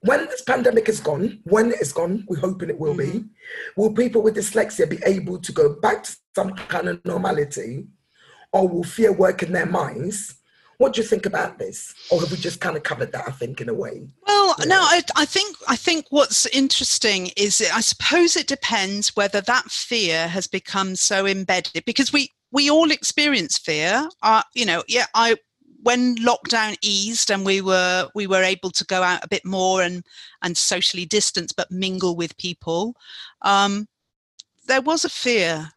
When 0.02 0.26
this 0.26 0.42
pandemic 0.42 0.88
is 0.88 1.00
gone, 1.00 1.40
when 1.44 1.70
it 1.70 1.80
is 1.80 1.92
gone, 1.92 2.24
we're 2.28 2.40
hoping 2.40 2.68
it 2.68 2.78
will 2.78 2.94
mm-hmm. 2.94 3.18
be, 3.18 3.24
will 3.76 3.92
people 3.92 4.22
with 4.22 4.36
dyslexia 4.36 4.88
be 4.88 4.98
able 5.06 5.38
to 5.38 5.52
go 5.52 5.74
back 5.74 6.04
to 6.04 6.16
some 6.34 6.54
kind 6.54 6.88
of 6.88 7.04
normality 7.04 7.86
or 8.52 8.68
will 8.68 8.84
fear 8.84 9.12
work 9.12 9.42
in 9.42 9.52
their 9.52 9.66
minds? 9.66 10.36
What 10.78 10.94
do 10.94 11.02
you 11.02 11.06
think 11.06 11.26
about 11.26 11.58
this, 11.58 11.94
or 12.10 12.20
have 12.20 12.30
we 12.30 12.38
just 12.38 12.62
kind 12.62 12.74
of 12.74 12.82
covered 12.82 13.12
that? 13.12 13.28
I 13.28 13.32
think 13.32 13.60
in 13.60 13.68
a 13.68 13.74
way. 13.74 14.08
Well, 14.26 14.54
yeah. 14.58 14.64
no, 14.64 14.80
I, 14.80 15.02
I 15.14 15.26
think 15.26 15.54
I 15.68 15.76
think 15.76 16.06
what's 16.08 16.46
interesting 16.46 17.32
is 17.36 17.62
I 17.70 17.82
suppose 17.82 18.34
it 18.34 18.46
depends 18.46 19.14
whether 19.14 19.42
that 19.42 19.64
fear 19.66 20.26
has 20.28 20.46
become 20.46 20.96
so 20.96 21.26
embedded 21.26 21.84
because 21.84 22.14
we 22.14 22.30
we 22.52 22.70
all 22.70 22.90
experience 22.90 23.58
fear. 23.58 24.08
Uh, 24.22 24.42
you 24.54 24.66
know, 24.66 24.82
yeah, 24.88 25.06
I 25.14 25.36
when 25.82 26.16
lockdown 26.16 26.76
eased 26.82 27.30
and 27.30 27.44
we 27.44 27.60
were 27.60 28.08
we 28.14 28.26
were 28.26 28.42
able 28.42 28.70
to 28.70 28.84
go 28.84 29.02
out 29.02 29.24
a 29.24 29.28
bit 29.28 29.44
more 29.46 29.82
and 29.82 30.04
and 30.42 30.54
socially 30.54 31.06
distance 31.06 31.52
but 31.52 31.70
mingle 31.70 32.14
with 32.14 32.36
people 32.36 32.94
um, 33.40 33.88
there 34.66 34.82
was 34.82 35.04
a 35.04 35.08
fear 35.08 35.72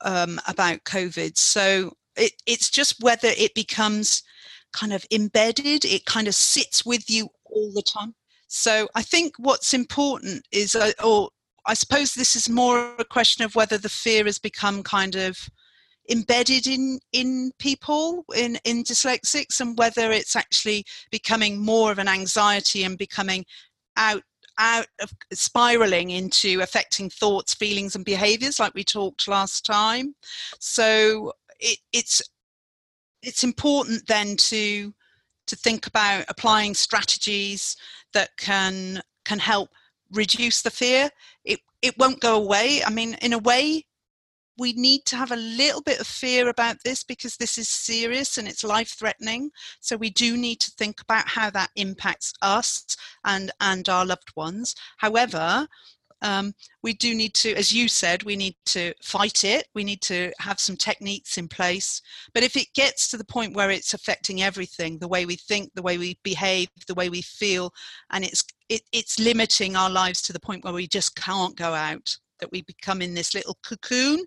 um, 0.00 0.40
about 0.46 0.84
COVID. 0.84 1.36
So 1.36 1.96
it, 2.16 2.32
it's 2.46 2.70
just 2.70 3.02
whether 3.02 3.28
it 3.28 3.54
becomes 3.54 4.22
kind 4.72 4.92
of 4.92 5.04
embedded, 5.10 5.84
it 5.84 6.06
kind 6.06 6.28
of 6.28 6.34
sits 6.34 6.84
with 6.84 7.10
you 7.10 7.28
all 7.44 7.72
the 7.72 7.82
time. 7.82 8.14
So 8.48 8.88
I 8.94 9.02
think 9.02 9.34
what's 9.38 9.74
important 9.74 10.46
is, 10.52 10.74
uh, 10.74 10.92
or 11.04 11.30
I 11.66 11.74
suppose 11.74 12.14
this 12.14 12.34
is 12.34 12.48
more 12.48 12.94
a 12.98 13.04
question 13.04 13.44
of 13.44 13.54
whether 13.54 13.76
the 13.76 13.88
fear 13.88 14.24
has 14.24 14.38
become 14.38 14.82
kind 14.82 15.14
of 15.14 15.38
embedded 16.10 16.66
in 16.66 16.98
in 17.12 17.52
people 17.58 18.24
in 18.34 18.58
in 18.64 18.82
dyslexics 18.82 19.60
and 19.60 19.78
whether 19.78 20.10
it's 20.10 20.36
actually 20.36 20.84
becoming 21.10 21.58
more 21.58 21.92
of 21.92 21.98
an 21.98 22.08
anxiety 22.08 22.84
and 22.84 22.96
becoming 22.96 23.44
out 23.96 24.22
out 24.58 24.86
of 25.00 25.12
spiraling 25.32 26.10
into 26.10 26.60
affecting 26.60 27.08
thoughts 27.08 27.54
feelings 27.54 27.94
and 27.94 28.04
behaviors 28.04 28.58
like 28.58 28.74
we 28.74 28.82
talked 28.84 29.28
last 29.28 29.64
time. 29.64 30.14
So 30.58 31.32
it, 31.60 31.78
it's 31.92 32.20
it's 33.22 33.44
important 33.44 34.06
then 34.06 34.36
to 34.36 34.92
to 35.46 35.56
think 35.56 35.86
about 35.86 36.24
applying 36.28 36.74
strategies 36.74 37.76
that 38.12 38.30
can 38.36 39.00
can 39.24 39.38
help 39.38 39.70
reduce 40.12 40.62
the 40.62 40.70
fear. 40.70 41.10
It 41.44 41.60
it 41.82 41.96
won't 41.98 42.20
go 42.20 42.36
away. 42.36 42.82
I 42.84 42.90
mean 42.90 43.14
in 43.22 43.32
a 43.32 43.38
way 43.38 43.84
we 44.58 44.72
need 44.72 45.04
to 45.06 45.16
have 45.16 45.30
a 45.30 45.36
little 45.36 45.82
bit 45.82 46.00
of 46.00 46.06
fear 46.06 46.48
about 46.48 46.76
this 46.84 47.04
because 47.04 47.36
this 47.36 47.58
is 47.58 47.68
serious 47.68 48.38
and 48.38 48.48
it's 48.48 48.64
life 48.64 48.94
threatening 48.98 49.50
so 49.80 49.96
we 49.96 50.10
do 50.10 50.36
need 50.36 50.60
to 50.60 50.72
think 50.72 51.00
about 51.00 51.28
how 51.28 51.48
that 51.50 51.70
impacts 51.76 52.32
us 52.42 52.96
and 53.24 53.50
and 53.60 53.88
our 53.88 54.04
loved 54.04 54.30
ones. 54.36 54.74
However 54.98 55.66
um, 56.20 56.52
we 56.82 56.94
do 56.94 57.14
need 57.14 57.32
to 57.34 57.54
as 57.54 57.72
you 57.72 57.86
said 57.86 58.24
we 58.24 58.34
need 58.34 58.56
to 58.66 58.92
fight 59.02 59.44
it. 59.44 59.68
We 59.74 59.84
need 59.84 60.02
to 60.02 60.32
have 60.40 60.58
some 60.58 60.76
techniques 60.76 61.38
in 61.38 61.46
place. 61.46 62.02
But 62.34 62.42
if 62.42 62.56
it 62.56 62.74
gets 62.74 63.08
to 63.10 63.16
the 63.16 63.24
point 63.24 63.54
where 63.54 63.70
it's 63.70 63.94
affecting 63.94 64.42
everything 64.42 64.98
the 64.98 65.08
way 65.08 65.26
we 65.26 65.36
think 65.36 65.70
the 65.74 65.82
way 65.82 65.96
we 65.96 66.18
behave 66.24 66.68
the 66.88 66.94
way 66.94 67.08
we 67.08 67.22
feel 67.22 67.72
and 68.10 68.24
it's 68.24 68.44
it, 68.68 68.82
it's 68.92 69.20
limiting 69.20 69.76
our 69.76 69.90
lives 69.90 70.20
to 70.22 70.32
the 70.32 70.40
point 70.40 70.64
where 70.64 70.74
we 70.74 70.88
just 70.88 71.14
can't 71.14 71.56
go 71.56 71.72
out 71.72 72.16
that 72.40 72.50
we 72.52 72.62
become 72.62 73.02
in 73.02 73.14
this 73.14 73.34
little 73.34 73.58
cocoon, 73.62 74.24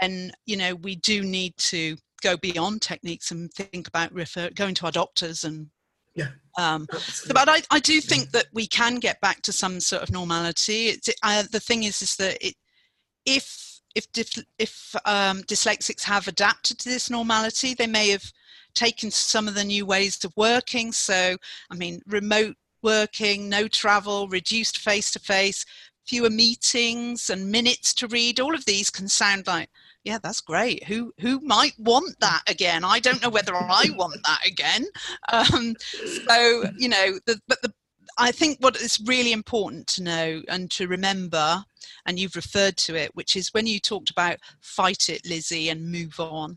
then 0.00 0.32
you 0.46 0.56
know 0.56 0.74
we 0.76 0.96
do 0.96 1.22
need 1.22 1.56
to 1.56 1.96
go 2.22 2.36
beyond 2.36 2.80
techniques 2.80 3.30
and 3.30 3.52
think 3.52 3.86
about 3.86 4.12
refer 4.12 4.50
going 4.54 4.74
to 4.74 4.86
our 4.86 4.92
doctors 4.92 5.44
and 5.44 5.68
yeah. 6.14 6.28
um, 6.58 6.86
but 7.32 7.48
I, 7.48 7.62
I 7.70 7.80
do 7.80 8.00
think 8.00 8.30
that 8.30 8.46
we 8.52 8.66
can 8.66 8.96
get 8.96 9.20
back 9.20 9.42
to 9.42 9.52
some 9.52 9.80
sort 9.80 10.02
of 10.02 10.12
normality. 10.12 10.86
It's, 10.86 11.10
uh, 11.24 11.42
the 11.50 11.60
thing 11.60 11.82
is 11.82 12.00
is 12.02 12.16
that 12.16 12.38
it, 12.44 12.54
if 13.26 13.80
if 13.94 14.06
if 14.58 14.94
um, 15.04 15.42
dyslexics 15.42 16.04
have 16.04 16.28
adapted 16.28 16.78
to 16.78 16.88
this 16.88 17.10
normality 17.10 17.74
they 17.74 17.86
may 17.86 18.10
have 18.10 18.24
taken 18.74 19.10
some 19.10 19.46
of 19.46 19.54
the 19.54 19.64
new 19.64 19.86
ways 19.86 20.24
of 20.24 20.32
working. 20.36 20.92
So 20.92 21.36
i 21.70 21.74
mean 21.74 22.00
remote 22.06 22.56
working 22.82 23.48
no 23.48 23.66
travel 23.66 24.28
reduced 24.28 24.78
face 24.78 25.10
to 25.10 25.18
face 25.18 25.64
fewer 26.06 26.30
meetings 26.30 27.30
and 27.30 27.50
minutes 27.50 27.94
to 27.94 28.08
read. 28.08 28.40
All 28.40 28.54
of 28.54 28.64
these 28.64 28.90
can 28.90 29.08
sound 29.08 29.46
like 29.46 29.70
yeah 30.04 30.18
that's 30.22 30.40
great. 30.40 30.84
Who 30.84 31.12
who 31.20 31.40
might 31.40 31.74
want 31.78 32.18
that 32.20 32.42
again? 32.48 32.84
I 32.84 33.00
don't 33.00 33.22
know 33.22 33.30
whether 33.30 33.54
i 33.54 33.86
want 33.96 34.20
that 34.24 34.46
again. 34.46 34.86
Um, 35.32 35.74
so 36.26 36.64
you 36.76 36.88
know 36.88 37.18
the, 37.26 37.40
but 37.48 37.62
the 37.62 37.72
i 38.18 38.30
think 38.30 38.58
what 38.60 38.76
is 38.76 39.00
really 39.06 39.32
important 39.32 39.86
to 39.88 40.02
know 40.02 40.42
and 40.48 40.70
to 40.70 40.86
remember 40.86 41.64
and 42.06 42.18
you've 42.18 42.36
referred 42.36 42.76
to 42.76 42.94
it 42.94 43.10
which 43.14 43.34
is 43.34 43.52
when 43.52 43.66
you 43.66 43.80
talked 43.80 44.10
about 44.10 44.36
fight 44.60 45.08
it 45.08 45.26
lizzie 45.26 45.68
and 45.70 45.90
move 45.90 46.20
on 46.20 46.56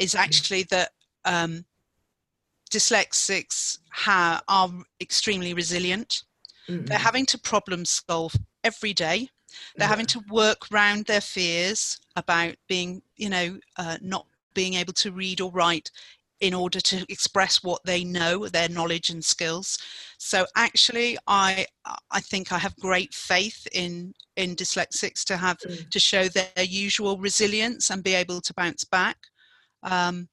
is 0.00 0.14
mm. 0.14 0.18
actually 0.18 0.64
that 0.64 0.90
um, 1.24 1.64
dyslexics 2.70 3.78
ha- 3.92 4.42
are 4.48 4.70
extremely 5.00 5.54
resilient. 5.54 6.22
Mm-hmm. 6.68 6.84
they're 6.84 6.98
having 6.98 7.24
to 7.24 7.38
problem 7.38 7.86
solve 7.86 8.34
every 8.68 8.92
day. 8.92 9.28
They're 9.76 9.86
yeah. 9.86 9.88
having 9.88 10.06
to 10.06 10.20
work 10.30 10.58
around 10.70 11.06
their 11.06 11.22
fears 11.22 11.98
about 12.16 12.54
being, 12.68 13.02
you 13.16 13.30
know, 13.30 13.58
uh, 13.78 13.96
not 14.00 14.26
being 14.54 14.74
able 14.74 14.92
to 14.92 15.10
read 15.12 15.40
or 15.40 15.50
write 15.50 15.90
in 16.40 16.54
order 16.54 16.80
to 16.80 17.04
express 17.08 17.62
what 17.64 17.80
they 17.84 18.04
know 18.04 18.46
their 18.46 18.68
knowledge 18.68 19.10
and 19.10 19.24
skills 19.24 19.78
so 20.18 20.46
actually 20.56 21.18
i 21.26 21.66
i 22.10 22.20
think 22.20 22.52
i 22.52 22.58
have 22.58 22.74
great 22.76 23.12
faith 23.12 23.66
in 23.72 24.12
in 24.36 24.54
dyslexics 24.54 25.24
to 25.24 25.36
have 25.36 25.58
mm. 25.58 25.90
to 25.90 25.98
show 25.98 26.28
their 26.28 26.64
usual 26.64 27.18
resilience 27.18 27.90
and 27.90 28.04
be 28.04 28.14
able 28.14 28.40
to 28.40 28.54
bounce 28.54 28.84
back 28.84 29.16
um, 29.82 30.28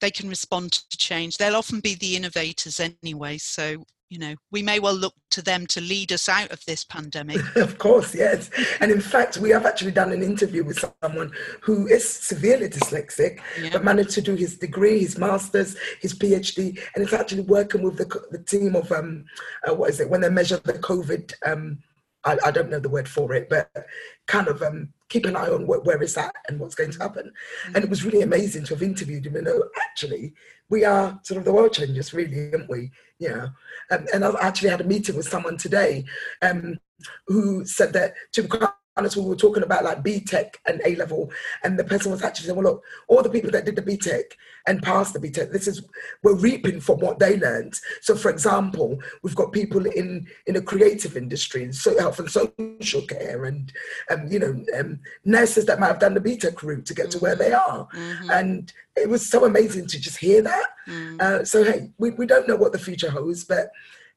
they 0.00 0.10
can 0.10 0.28
respond 0.28 0.72
to 0.72 0.96
change 0.98 1.36
they'll 1.36 1.56
often 1.56 1.80
be 1.80 1.94
the 1.94 2.16
innovators 2.16 2.80
anyway 3.02 3.38
so 3.38 3.82
you 4.08 4.18
know 4.18 4.34
we 4.50 4.62
may 4.62 4.78
well 4.78 4.94
look 4.94 5.14
to 5.30 5.42
them 5.42 5.66
to 5.66 5.80
lead 5.80 6.12
us 6.12 6.28
out 6.28 6.50
of 6.50 6.64
this 6.64 6.84
pandemic 6.84 7.38
of 7.56 7.78
course 7.78 8.14
yes 8.14 8.50
and 8.80 8.90
in 8.90 9.00
fact 9.00 9.36
we 9.38 9.50
have 9.50 9.66
actually 9.66 9.90
done 9.90 10.12
an 10.12 10.22
interview 10.22 10.64
with 10.64 10.82
someone 11.02 11.30
who 11.60 11.86
is 11.86 12.08
severely 12.08 12.68
dyslexic 12.68 13.40
yeah. 13.60 13.70
but 13.72 13.84
managed 13.84 14.10
to 14.10 14.22
do 14.22 14.34
his 14.34 14.56
degree 14.56 15.00
his 15.00 15.18
master's 15.18 15.76
his 16.00 16.14
phd 16.14 16.78
and 16.94 17.04
it's 17.04 17.12
actually 17.12 17.42
working 17.42 17.82
with 17.82 17.96
the, 17.96 18.06
the 18.30 18.42
team 18.44 18.74
of 18.74 18.90
um 18.92 19.24
uh, 19.68 19.74
what 19.74 19.90
is 19.90 20.00
it 20.00 20.08
when 20.08 20.20
they 20.20 20.30
measure 20.30 20.56
the 20.64 20.74
covid 20.74 21.32
um 21.46 21.78
I, 22.24 22.36
I, 22.46 22.50
don't 22.50 22.70
know 22.70 22.80
the 22.80 22.88
word 22.88 23.08
for 23.08 23.32
it, 23.32 23.48
but 23.48 23.70
kind 24.26 24.48
of 24.48 24.60
um, 24.62 24.92
keep 25.08 25.24
an 25.24 25.36
eye 25.36 25.48
on 25.48 25.62
wh- 25.62 25.84
where 25.86 26.02
it's 26.02 26.16
at 26.16 26.34
and 26.48 26.58
what's 26.58 26.74
going 26.74 26.90
to 26.90 26.98
happen. 26.98 27.26
Mm-hmm. 27.26 27.76
And 27.76 27.84
it 27.84 27.90
was 27.90 28.04
really 28.04 28.22
amazing 28.22 28.64
to 28.64 28.74
have 28.74 28.82
interviewed 28.82 29.26
him 29.26 29.36
and 29.36 29.46
know 29.46 29.64
actually 29.80 30.34
we 30.68 30.84
are 30.84 31.18
sort 31.22 31.38
of 31.38 31.44
the 31.44 31.52
world 31.52 31.72
changers, 31.72 32.12
really, 32.12 32.52
aren't 32.52 32.68
we? 32.68 32.90
Yeah. 33.18 33.48
Um, 33.90 34.06
and 34.12 34.24
I 34.24 34.32
actually 34.40 34.70
had 34.70 34.80
a 34.80 34.84
meeting 34.84 35.16
with 35.16 35.28
someone 35.28 35.56
today 35.56 36.04
um, 36.42 36.78
who 37.26 37.64
said 37.64 37.92
that 37.94 38.14
to 38.32 38.42
honest, 38.98 39.16
we 39.16 39.24
were 39.24 39.36
talking 39.36 39.62
about 39.62 39.84
like 39.84 40.02
BTEC 40.02 40.56
and 40.66 40.80
A 40.84 40.96
level, 40.96 41.30
and 41.62 41.78
the 41.78 41.84
person 41.84 42.10
was 42.10 42.22
actually 42.22 42.46
saying, 42.46 42.56
"Well, 42.56 42.72
look, 42.72 42.84
all 43.06 43.22
the 43.22 43.30
people 43.30 43.50
that 43.52 43.64
did 43.64 43.76
the 43.76 43.82
BTEC 43.82 44.24
and 44.66 44.82
passed 44.82 45.14
the 45.14 45.20
BTEC, 45.20 45.52
this 45.52 45.68
is 45.68 45.82
we're 46.22 46.34
reaping 46.34 46.80
from 46.80 46.98
what 46.98 47.18
they 47.18 47.38
learned." 47.38 47.78
So, 48.02 48.16
for 48.16 48.30
example, 48.30 48.98
we've 49.22 49.36
got 49.36 49.52
people 49.52 49.86
in 49.86 50.26
in 50.46 50.54
the 50.54 50.62
creative 50.62 51.16
industry, 51.16 51.72
so 51.72 51.98
health 51.98 52.18
and 52.18 52.30
social 52.30 53.02
care, 53.02 53.44
and 53.44 53.72
um, 54.10 54.26
you 54.28 54.40
know, 54.40 54.64
um, 54.78 55.00
nurses 55.24 55.64
that 55.66 55.78
might 55.78 55.86
have 55.86 56.00
done 56.00 56.14
the 56.14 56.20
BTEC 56.20 56.62
route 56.62 56.86
to 56.86 56.94
get 56.94 57.06
mm-hmm. 57.06 57.18
to 57.18 57.24
where 57.24 57.36
they 57.36 57.52
are, 57.52 57.88
mm-hmm. 57.94 58.30
and 58.30 58.72
it 58.96 59.08
was 59.08 59.28
so 59.28 59.44
amazing 59.44 59.86
to 59.86 60.00
just 60.00 60.18
hear 60.18 60.42
that. 60.42 60.66
Mm-hmm. 60.88 61.16
Uh, 61.20 61.44
so, 61.44 61.62
hey, 61.62 61.90
we, 61.98 62.10
we 62.10 62.26
don't 62.26 62.48
know 62.48 62.56
what 62.56 62.72
the 62.72 62.78
future 62.78 63.10
holds, 63.10 63.44
but 63.44 63.70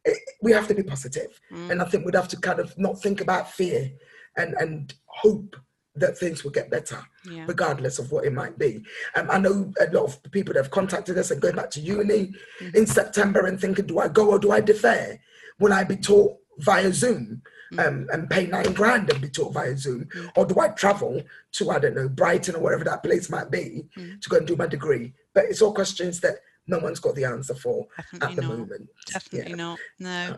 it, 0.06 0.18
we 0.42 0.52
have 0.52 0.68
to 0.68 0.74
be 0.74 0.82
positive. 0.82 1.40
Mm. 1.52 1.72
and 1.72 1.82
I 1.82 1.86
think 1.86 2.06
we'd 2.06 2.16
have 2.16 2.28
to 2.30 2.38
kind 2.38 2.60
of 2.60 2.76
not 2.80 3.00
think 3.00 3.22
about 3.22 3.52
fear 3.52 3.92
and 4.38 4.54
and 4.56 4.94
hope 5.06 5.56
that 5.96 6.18
things 6.18 6.44
will 6.44 6.52
get 6.52 6.72
better, 6.72 7.00
yeah. 7.30 7.46
regardless 7.48 8.00
of 8.00 8.12
what 8.12 8.26
it 8.26 8.34
might 8.34 8.58
be. 8.58 8.84
Um, 9.16 9.30
I 9.30 9.38
know 9.38 9.72
a 9.80 9.92
lot 9.92 10.06
of 10.06 10.32
people 10.32 10.54
that 10.54 10.64
have 10.64 10.72
contacted 10.72 11.18
us 11.18 11.32
and 11.32 11.42
going 11.42 11.56
back 11.56 11.70
to 11.72 11.82
uni 11.82 12.34
mm-hmm. 12.62 12.76
in 12.76 12.86
September 12.86 13.46
and 13.46 13.60
thinking, 13.60 13.88
do 13.88 14.00
I 14.00 14.08
go 14.08 14.30
or 14.30 14.40
do 14.40 14.52
I 14.52 14.62
defer? 14.62 15.20
Will 15.60 15.74
I 15.74 15.84
be 15.84 15.98
taught 15.98 16.38
via 16.60 16.94
Zoom 16.94 17.42
mm-hmm. 17.74 17.80
um, 17.80 18.08
and 18.14 18.30
pay 18.30 18.48
nine 18.48 18.72
grand 18.74 19.10
and 19.10 19.22
be 19.22 19.30
taught 19.30 19.54
via 19.54 19.76
Zoom? 19.76 20.06
Mm-hmm. 20.06 20.28
Or 20.38 20.46
do 20.46 20.60
I 20.62 20.70
travel 20.70 21.22
to, 21.54 21.70
I 21.70 21.80
don't 21.80 21.96
know, 21.96 22.08
Brighton 22.08 22.56
or 22.56 22.62
wherever 22.62 22.86
that 22.86 23.04
place 23.04 23.30
might 23.30 23.52
be 23.52 23.84
mm. 23.98 24.22
to 24.22 24.30
go 24.30 24.38
and 24.38 24.48
do 24.48 24.56
my 24.56 24.68
degree? 24.68 25.14
But 25.34 25.46
it's 25.46 25.62
all 25.62 25.74
questions 25.74 26.22
that 26.22 26.36
no 26.68 26.80
one's 26.80 27.02
got 27.02 27.16
the 27.16 27.26
answer 27.26 27.54
for 27.54 27.86
Definitely 27.98 28.28
at 28.30 28.36
the 28.36 28.42
not. 28.42 28.58
moment. 28.58 28.90
Definitely 29.08 29.50
yeah. 29.50 29.56
not. 29.58 29.80
No 30.00 30.38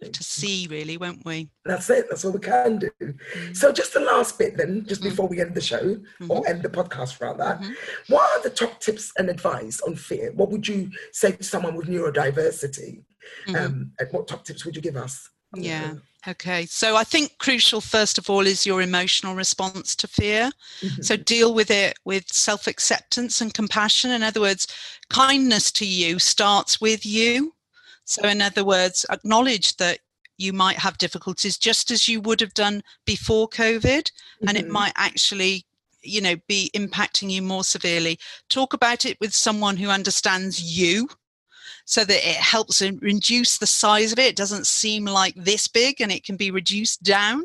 to 0.00 0.22
see, 0.22 0.66
really, 0.70 0.96
won't 0.96 1.24
we? 1.24 1.48
That's 1.64 1.88
it. 1.90 2.06
That's 2.08 2.24
all 2.24 2.32
we 2.32 2.40
can 2.40 2.78
do. 2.78 2.90
Mm. 3.00 3.56
So, 3.56 3.72
just 3.72 3.94
the 3.94 4.00
last 4.00 4.38
bit, 4.38 4.56
then, 4.56 4.84
just 4.86 5.00
mm. 5.00 5.10
before 5.10 5.28
we 5.28 5.40
end 5.40 5.54
the 5.54 5.60
show 5.60 5.82
mm-hmm. 5.82 6.30
or 6.30 6.46
end 6.48 6.62
the 6.62 6.68
podcast, 6.68 7.20
rather. 7.20 7.58
Mm-hmm. 7.60 7.72
What 8.12 8.30
are 8.38 8.42
the 8.42 8.54
top 8.54 8.80
tips 8.80 9.12
and 9.18 9.28
advice 9.28 9.80
on 9.80 9.96
fear? 9.96 10.32
What 10.34 10.50
would 10.50 10.66
you 10.66 10.90
say 11.12 11.32
to 11.32 11.42
someone 11.42 11.76
with 11.76 11.88
neurodiversity? 11.88 13.02
Mm-hmm. 13.48 13.56
Um, 13.56 13.92
and 13.98 14.08
what 14.10 14.28
top 14.28 14.44
tips 14.44 14.64
would 14.64 14.76
you 14.76 14.82
give 14.82 14.96
us? 14.96 15.30
Yeah. 15.56 15.94
Okay. 16.26 16.66
So 16.66 16.96
I 16.96 17.04
think 17.04 17.38
crucial, 17.38 17.80
first 17.80 18.18
of 18.18 18.30
all, 18.30 18.46
is 18.46 18.64
your 18.64 18.80
emotional 18.80 19.34
response 19.34 19.94
to 19.96 20.08
fear. 20.08 20.50
Mm-hmm. 20.80 21.02
So 21.02 21.16
deal 21.16 21.54
with 21.54 21.70
it 21.70 21.98
with 22.04 22.32
self 22.32 22.66
acceptance 22.66 23.40
and 23.40 23.52
compassion. 23.52 24.10
In 24.10 24.22
other 24.22 24.40
words, 24.40 24.66
kindness 25.10 25.70
to 25.72 25.86
you 25.86 26.18
starts 26.18 26.80
with 26.80 27.04
you. 27.04 27.54
So, 28.04 28.26
in 28.28 28.42
other 28.42 28.64
words, 28.64 29.06
acknowledge 29.10 29.76
that 29.76 30.00
you 30.36 30.52
might 30.52 30.78
have 30.78 30.98
difficulties 30.98 31.56
just 31.56 31.90
as 31.90 32.08
you 32.08 32.20
would 32.20 32.40
have 32.40 32.54
done 32.54 32.82
before 33.06 33.48
COVID, 33.48 34.02
mm-hmm. 34.02 34.48
and 34.48 34.56
it 34.56 34.64
mm-hmm. 34.64 34.72
might 34.72 34.92
actually 34.96 35.64
you 36.04 36.20
know 36.20 36.36
be 36.48 36.70
impacting 36.74 37.30
you 37.30 37.42
more 37.42 37.64
severely 37.64 38.18
talk 38.48 38.74
about 38.74 39.04
it 39.04 39.18
with 39.20 39.32
someone 39.32 39.76
who 39.76 39.88
understands 39.88 40.62
you 40.62 41.08
so 41.86 42.04
that 42.04 42.28
it 42.28 42.36
helps 42.36 42.82
reduce 43.00 43.58
the 43.58 43.66
size 43.66 44.12
of 44.12 44.18
it 44.18 44.26
it 44.26 44.36
doesn't 44.36 44.66
seem 44.66 45.04
like 45.04 45.34
this 45.34 45.66
big 45.66 46.00
and 46.00 46.12
it 46.12 46.24
can 46.24 46.36
be 46.36 46.50
reduced 46.50 47.02
down 47.02 47.42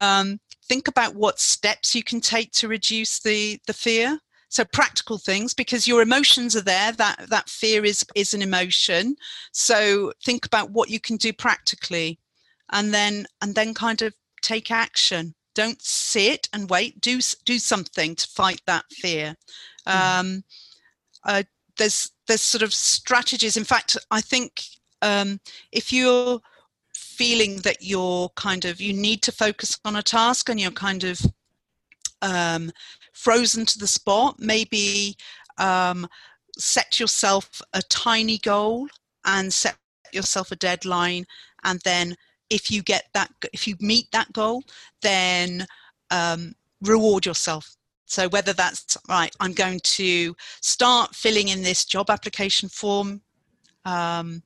um, 0.00 0.38
think 0.64 0.88
about 0.88 1.14
what 1.14 1.40
steps 1.40 1.94
you 1.94 2.02
can 2.02 2.20
take 2.20 2.52
to 2.52 2.68
reduce 2.68 3.18
the 3.20 3.58
the 3.66 3.72
fear 3.72 4.18
so 4.50 4.64
practical 4.64 5.16
things 5.16 5.54
because 5.54 5.86
your 5.86 6.02
emotions 6.02 6.56
are 6.56 6.60
there 6.60 6.90
that 6.92 7.30
that 7.30 7.48
fear 7.48 7.84
is 7.84 8.04
is 8.14 8.34
an 8.34 8.42
emotion. 8.42 9.16
So 9.52 10.12
think 10.24 10.44
about 10.44 10.72
what 10.72 10.90
you 10.90 11.00
can 11.00 11.16
do 11.16 11.32
practically 11.32 12.18
and 12.72 12.92
then 12.92 13.26
and 13.40 13.54
then 13.54 13.72
kind 13.72 14.02
of 14.02 14.12
take 14.42 14.70
action. 14.70 15.34
Don't 15.54 15.80
sit 15.80 16.48
and 16.52 16.68
wait. 16.68 17.00
Do 17.00 17.20
do 17.44 17.58
something 17.58 18.16
to 18.16 18.26
fight 18.26 18.60
that 18.66 18.84
fear. 18.90 19.36
Mm-hmm. 19.86 20.20
um, 20.20 20.44
uh, 21.24 21.42
there's 21.78 22.10
there's 22.26 22.42
sort 22.42 22.62
of 22.62 22.74
strategies. 22.74 23.56
In 23.56 23.64
fact 23.64 23.96
i 24.10 24.20
think 24.20 24.62
um, 25.02 25.40
if 25.72 25.92
you're 25.92 26.40
feeling 26.94 27.56
that 27.58 27.78
you're 27.80 28.28
kind 28.30 28.64
of 28.64 28.80
you 28.80 28.92
need 28.92 29.22
to 29.22 29.32
focus 29.32 29.78
on 29.84 29.96
a 29.96 30.02
task 30.02 30.48
and 30.48 30.60
you're 30.60 30.70
kind 30.70 31.04
of 31.04 31.20
um, 32.22 32.70
frozen 33.22 33.66
to 33.66 33.78
the 33.78 33.86
spot 33.86 34.36
maybe 34.38 35.16
um, 35.58 36.06
set 36.56 36.98
yourself 36.98 37.60
a 37.74 37.82
tiny 37.82 38.38
goal 38.38 38.88
and 39.24 39.52
set 39.52 39.76
yourself 40.12 40.50
a 40.50 40.56
deadline 40.56 41.24
and 41.64 41.80
then 41.84 42.14
if 42.48 42.70
you 42.70 42.82
get 42.82 43.04
that 43.14 43.30
if 43.52 43.66
you 43.68 43.76
meet 43.80 44.10
that 44.12 44.32
goal 44.32 44.62
then 45.02 45.66
um, 46.10 46.54
reward 46.82 47.26
yourself 47.26 47.76
so 48.06 48.28
whether 48.30 48.52
that's 48.52 48.96
right 49.08 49.34
i'm 49.40 49.52
going 49.52 49.80
to 49.80 50.34
start 50.60 51.14
filling 51.14 51.48
in 51.48 51.62
this 51.62 51.84
job 51.84 52.10
application 52.10 52.68
form 52.68 53.20
um, 53.84 54.42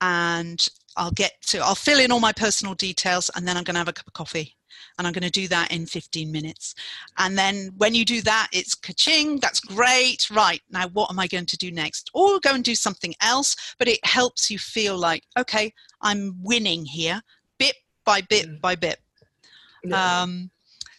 and 0.00 0.68
I'll 0.96 1.10
get 1.10 1.32
to, 1.48 1.58
I'll 1.58 1.74
fill 1.74 2.00
in 2.00 2.10
all 2.10 2.20
my 2.20 2.32
personal 2.32 2.74
details 2.74 3.30
and 3.34 3.46
then 3.46 3.56
I'm 3.56 3.64
going 3.64 3.74
to 3.74 3.80
have 3.80 3.88
a 3.88 3.92
cup 3.92 4.06
of 4.06 4.12
coffee. 4.12 4.56
And 5.00 5.06
I'm 5.06 5.14
going 5.14 5.22
to 5.22 5.30
do 5.30 5.48
that 5.48 5.72
in 5.72 5.86
15 5.86 6.30
minutes. 6.30 6.74
And 7.16 7.38
then 7.38 7.70
when 7.78 7.94
you 7.94 8.04
do 8.04 8.20
that, 8.20 8.48
it's 8.52 8.74
ka-ching, 8.74 9.40
that's 9.40 9.58
great. 9.58 10.28
Right, 10.30 10.60
now 10.70 10.88
what 10.88 11.10
am 11.10 11.18
I 11.18 11.26
going 11.26 11.46
to 11.46 11.56
do 11.56 11.72
next? 11.72 12.10
Or 12.12 12.38
go 12.38 12.52
and 12.52 12.62
do 12.62 12.74
something 12.74 13.14
else, 13.22 13.56
but 13.78 13.88
it 13.88 14.04
helps 14.04 14.50
you 14.50 14.58
feel 14.58 14.98
like, 14.98 15.24
okay, 15.38 15.72
I'm 16.02 16.36
winning 16.42 16.84
here, 16.84 17.22
bit 17.58 17.76
by 18.04 18.20
bit 18.20 18.46
mm. 18.46 18.60
by 18.60 18.76
bit. 18.76 18.98
Yeah. 19.82 20.20
Um, 20.20 20.50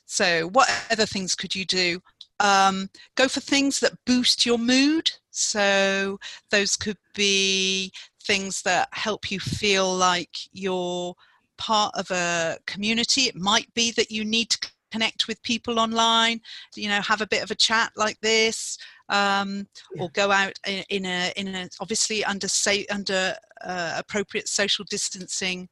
so, 0.08 0.48
what 0.48 0.68
other 0.90 1.06
things 1.06 1.36
could 1.36 1.54
you 1.54 1.66
do? 1.66 2.02
Um, 2.40 2.90
go 3.14 3.28
for 3.28 3.40
things 3.40 3.82
that 3.82 3.94
boost 4.08 4.48
your 4.48 4.58
mood. 4.58 5.12
So, 5.30 6.20
those 6.50 6.76
could 6.76 6.98
be 7.14 7.92
things 8.24 8.64
that 8.64 8.90
help 8.94 9.30
you 9.30 9.40
feel 9.40 9.94
like 9.94 10.36
you're 10.54 11.14
part 11.62 11.94
of 11.96 12.10
a 12.10 12.58
community. 12.66 13.22
It 13.22 13.36
might 13.36 13.72
be 13.76 13.92
that 13.92 14.10
you 14.10 14.26
need 14.26 14.50
to 14.50 14.72
connect 14.92 15.28
with 15.28 15.42
people 15.44 15.80
online, 15.80 16.42
you 16.76 16.90
know, 16.90 17.00
have 17.02 17.22
a 17.22 17.28
bit 17.28 17.44
of 17.44 17.52
a 17.52 17.56
chat 17.56 17.92
like 17.96 18.20
this, 18.22 18.80
um, 19.10 19.68
yeah. 19.94 20.02
or 20.02 20.10
go 20.10 20.32
out 20.32 20.54
in, 20.66 20.84
in, 20.90 21.06
a 21.06 21.32
in 21.38 21.56
a 21.56 21.70
obviously 21.80 22.26
under 22.26 22.48
say 22.48 22.86
under 22.88 23.36
uh, 23.64 23.94
appropriate 23.98 24.48
social 24.48 24.84
distancing 24.90 25.70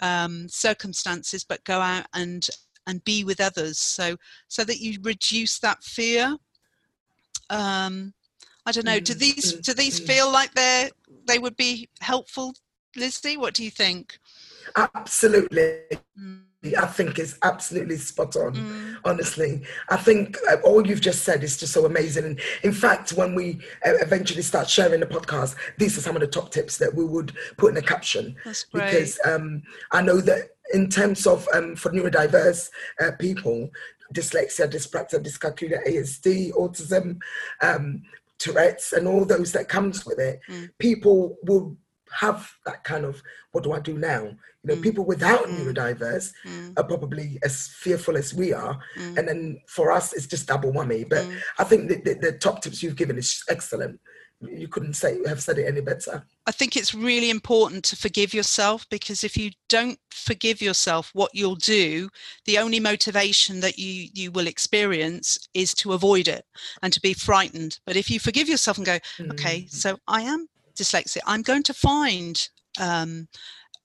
um, 0.00 0.48
circumstances, 0.48 1.44
but 1.44 1.64
go 1.64 1.80
out 1.80 2.06
and 2.14 2.46
and 2.86 3.04
be 3.04 3.24
with 3.24 3.40
others, 3.40 3.78
so 3.78 4.16
so 4.46 4.62
that 4.62 4.78
you 4.78 4.98
reduce 5.02 5.58
that 5.58 5.82
fear. 5.82 6.36
Um, 7.50 8.14
I 8.64 8.70
don't 8.70 8.86
know. 8.86 9.00
Do 9.00 9.14
mm, 9.14 9.18
these 9.18 9.54
mm, 9.54 9.62
do 9.62 9.74
these 9.74 10.00
mm. 10.00 10.06
feel 10.06 10.32
like 10.32 10.54
they're 10.54 10.90
they 11.26 11.38
would 11.40 11.56
be 11.56 11.88
helpful, 12.00 12.54
Lizzie? 12.96 13.36
What 13.36 13.54
do 13.54 13.64
you 13.64 13.70
think? 13.70 14.18
Absolutely. 14.76 15.80
Mm. 16.18 16.42
I 16.78 16.86
think 16.86 17.18
is 17.18 17.38
absolutely 17.42 17.96
spot 17.96 18.36
on. 18.36 18.54
Mm. 18.54 18.96
Honestly, 19.04 19.62
I 19.88 19.96
think 19.96 20.38
uh, 20.48 20.56
all 20.62 20.86
you've 20.86 21.00
just 21.00 21.24
said 21.24 21.42
is 21.42 21.56
just 21.56 21.72
so 21.72 21.86
amazing. 21.86 22.24
And 22.24 22.40
in 22.62 22.72
fact, 22.72 23.12
when 23.14 23.34
we 23.34 23.54
uh, 23.84 23.98
eventually 24.00 24.42
start 24.42 24.70
sharing 24.70 25.00
the 25.00 25.06
podcast, 25.06 25.56
these 25.78 25.98
are 25.98 26.00
some 26.00 26.14
of 26.14 26.20
the 26.20 26.28
top 26.28 26.50
tips 26.52 26.78
that 26.78 26.94
we 26.94 27.04
would 27.04 27.32
put 27.56 27.70
in 27.70 27.74
the 27.74 27.82
caption. 27.82 28.36
That's 28.44 28.62
great. 28.64 28.84
Because 28.84 29.18
um, 29.24 29.62
I 29.90 30.02
know 30.02 30.20
that 30.20 30.50
in 30.72 30.88
terms 30.88 31.26
of 31.26 31.48
um, 31.52 31.74
for 31.74 31.90
neurodiverse 31.90 32.70
uh, 33.00 33.10
people, 33.18 33.68
dyslexia, 34.14 34.70
dyspraxia, 34.70 35.20
dyscalculia, 35.20 35.84
ASD, 35.86 36.52
autism, 36.52 37.18
um, 37.60 38.02
Tourette's 38.38 38.92
and 38.92 39.06
all 39.06 39.24
those 39.24 39.52
that 39.52 39.68
comes 39.68 40.04
with 40.04 40.18
it, 40.18 40.40
mm. 40.48 40.68
people 40.78 41.38
will 41.42 41.76
have 42.10 42.52
that 42.66 42.84
kind 42.84 43.04
of 43.04 43.22
what 43.52 43.64
do 43.64 43.72
I 43.72 43.80
do 43.80 43.98
now? 43.98 44.30
You 44.64 44.74
know, 44.74 44.76
mm. 44.76 44.82
people 44.82 45.04
without 45.04 45.46
mm. 45.46 45.58
neurodiverse 45.58 46.32
mm. 46.46 46.78
are 46.78 46.84
probably 46.84 47.38
as 47.42 47.68
fearful 47.68 48.16
as 48.16 48.32
we 48.32 48.52
are, 48.52 48.78
mm. 48.96 49.18
and 49.18 49.26
then 49.26 49.60
for 49.66 49.90
us 49.90 50.12
it's 50.12 50.26
just 50.26 50.46
double 50.46 50.72
whammy. 50.72 51.08
But 51.08 51.24
mm. 51.24 51.40
I 51.58 51.64
think 51.64 51.88
the, 51.88 51.96
the, 51.96 52.14
the 52.14 52.32
top 52.38 52.62
tips 52.62 52.82
you've 52.82 52.96
given 52.96 53.18
is 53.18 53.42
excellent 53.48 54.00
you 54.50 54.68
couldn't 54.68 54.94
say 54.94 55.18
have 55.26 55.42
said 55.42 55.58
it 55.58 55.66
any 55.66 55.80
better 55.80 56.24
i 56.46 56.50
think 56.50 56.76
it's 56.76 56.94
really 56.94 57.30
important 57.30 57.84
to 57.84 57.96
forgive 57.96 58.34
yourself 58.34 58.86
because 58.90 59.24
if 59.24 59.36
you 59.36 59.50
don't 59.68 59.98
forgive 60.10 60.60
yourself 60.60 61.10
what 61.12 61.30
you'll 61.34 61.54
do 61.54 62.08
the 62.46 62.58
only 62.58 62.80
motivation 62.80 63.60
that 63.60 63.78
you 63.78 64.08
you 64.12 64.30
will 64.30 64.46
experience 64.46 65.48
is 65.54 65.74
to 65.74 65.92
avoid 65.92 66.28
it 66.28 66.44
and 66.82 66.92
to 66.92 67.00
be 67.00 67.14
frightened 67.14 67.78
but 67.86 67.96
if 67.96 68.10
you 68.10 68.18
forgive 68.18 68.48
yourself 68.48 68.76
and 68.76 68.86
go 68.86 68.98
okay 69.30 69.66
so 69.68 69.96
i 70.08 70.22
am 70.22 70.46
dyslexic 70.74 71.20
i'm 71.26 71.42
going 71.42 71.62
to 71.62 71.74
find 71.74 72.48
um, 72.80 73.28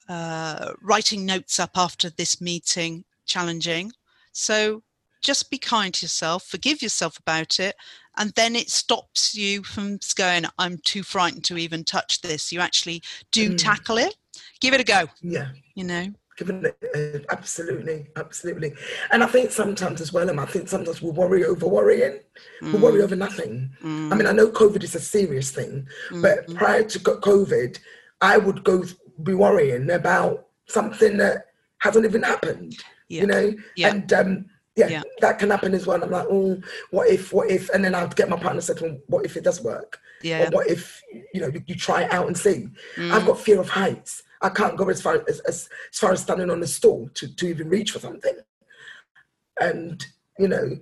uh, 0.09 0.73
writing 0.81 1.25
notes 1.25 1.59
up 1.59 1.71
after 1.75 2.09
this 2.11 2.41
meeting 2.41 3.03
challenging 3.25 3.91
so 4.31 4.81
just 5.21 5.49
be 5.49 5.57
kind 5.57 5.93
to 5.93 6.05
yourself 6.05 6.43
forgive 6.43 6.81
yourself 6.81 7.17
about 7.17 7.59
it 7.59 7.75
and 8.17 8.31
then 8.31 8.55
it 8.55 8.69
stops 8.69 9.35
you 9.35 9.63
from 9.63 9.99
going 10.15 10.45
i'm 10.59 10.77
too 10.85 11.03
frightened 11.03 11.43
to 11.43 11.57
even 11.57 11.83
touch 11.83 12.21
this 12.21 12.51
you 12.51 12.59
actually 12.59 13.01
do 13.31 13.51
mm. 13.51 13.57
tackle 13.57 13.97
it 13.97 14.15
give 14.61 14.73
it 14.73 14.81
a 14.81 14.83
go 14.83 15.07
yeah 15.21 15.49
you 15.75 15.83
know 15.83 16.07
Given 16.37 16.63
it, 16.67 16.77
uh, 16.95 17.33
absolutely, 17.35 18.05
absolutely, 18.15 18.71
and 19.11 19.23
I 19.23 19.25
think 19.25 19.49
sometimes 19.49 20.01
as 20.01 20.13
well, 20.13 20.29
and 20.29 20.39
I 20.39 20.45
think 20.45 20.67
sometimes 20.67 21.01
we 21.01 21.09
worry 21.09 21.43
over 21.43 21.65
worrying, 21.65 22.19
mm. 22.61 22.73
we 22.73 22.77
worry 22.77 23.01
over 23.01 23.15
nothing. 23.15 23.71
Mm. 23.83 24.13
I 24.13 24.15
mean, 24.15 24.27
I 24.27 24.33
know 24.33 24.49
COVID 24.49 24.83
is 24.83 24.93
a 24.93 24.99
serious 24.99 25.49
thing, 25.49 25.87
mm. 26.11 26.21
but 26.21 26.47
prior 26.55 26.83
to 26.83 26.99
COVID, 26.99 27.79
I 28.21 28.37
would 28.37 28.63
go 28.63 28.83
be 29.23 29.33
worrying 29.33 29.89
about 29.91 30.47
something 30.67 31.17
that 31.17 31.45
hasn't 31.79 32.05
even 32.05 32.23
happened. 32.23 32.75
Yeah. 33.09 33.21
You 33.21 33.27
know, 33.27 33.53
yeah. 33.75 33.89
and 33.89 34.13
um, 34.13 34.45
yeah, 34.75 34.87
yeah, 34.87 35.03
that 35.21 35.39
can 35.39 35.49
happen 35.49 35.73
as 35.73 35.87
well. 35.87 36.03
I'm 36.03 36.11
like, 36.11 36.27
oh, 36.29 36.59
what 36.91 37.09
if, 37.09 37.33
what 37.33 37.49
if, 37.49 37.69
and 37.69 37.83
then 37.83 37.95
I'd 37.95 38.15
get 38.15 38.29
my 38.29 38.37
partner 38.37 38.61
said 38.61 38.81
me, 38.81 38.99
what 39.07 39.25
if 39.25 39.37
it 39.37 39.43
does 39.43 39.63
work? 39.63 39.99
Yeah. 40.21 40.47
Or 40.47 40.51
what 40.51 40.67
if, 40.67 41.01
you 41.33 41.41
know, 41.41 41.47
you, 41.47 41.63
you 41.67 41.75
try 41.75 42.03
it 42.03 42.11
out 42.11 42.27
and 42.27 42.37
see. 42.37 42.67
Mm. 42.95 43.11
I've 43.11 43.25
got 43.25 43.39
fear 43.39 43.59
of 43.59 43.69
heights. 43.69 44.23
I 44.41 44.49
can't 44.49 44.77
go 44.77 44.89
as 44.89 45.01
far 45.01 45.23
as, 45.27 45.39
as, 45.39 45.69
as 45.91 45.99
far 45.99 46.11
as 46.11 46.21
standing 46.21 46.51
on 46.51 46.61
a 46.61 46.67
stool 46.67 47.09
to, 47.15 47.35
to 47.35 47.47
even 47.47 47.69
reach 47.69 47.91
for 47.91 47.99
something. 47.99 48.37
And, 49.59 50.05
you 50.37 50.47
know, 50.47 50.77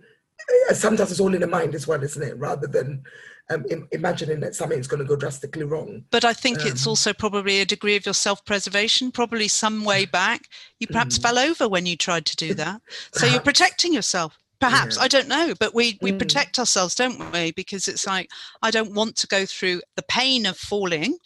sometimes 0.74 1.12
it's 1.12 1.20
all 1.20 1.34
in 1.34 1.42
the 1.42 1.48
mind 1.48 1.76
as 1.76 1.88
well, 1.88 2.04
isn't 2.04 2.24
it? 2.24 2.38
Rather 2.38 2.68
than 2.68 3.04
um, 3.50 3.66
imagining 3.92 4.40
that 4.40 4.56
something's 4.56 4.88
going 4.88 5.02
to 5.02 5.06
go 5.06 5.16
drastically 5.16 5.64
wrong. 5.64 6.04
But 6.12 6.26
I 6.26 6.34
think 6.34 6.62
um, 6.62 6.68
it's 6.68 6.88
also 6.88 7.14
probably 7.14 7.62
a 7.62 7.66
degree 7.66 7.96
of 7.96 8.06
your 8.06 8.14
self-preservation. 8.14 9.12
Probably 9.12 9.48
some 9.48 9.84
way 9.84 10.06
back, 10.06 10.50
you 10.80 10.88
perhaps 10.88 11.18
mm. 11.18 11.22
fell 11.22 11.38
over 11.38 11.68
when 11.68 11.86
you 11.86 11.96
tried 11.96 12.26
to 12.26 12.36
do 12.36 12.54
that, 12.56 12.82
so 13.14 13.26
you're 13.26 13.42
protecting 13.42 13.94
yourself. 13.94 14.38
Perhaps 14.60 14.98
yeah. 14.98 15.04
I 15.04 15.08
don't 15.08 15.28
know, 15.28 15.54
but 15.60 15.76
we 15.76 16.00
we 16.02 16.12
mm. 16.12 16.20
protect 16.20 16.58
ourselves, 16.60 16.96
don't 16.96 17.32
we? 17.32 17.52
Because 17.52 17.88
it's 17.88 18.08
like 18.08 18.30
I 18.62 18.72
don't 18.72 18.94
want 18.94 19.16
to 19.18 19.28
go 19.28 19.46
through 19.46 19.82
the 19.96 20.04
pain 20.04 20.46
of 20.46 20.58
falling, 20.58 21.18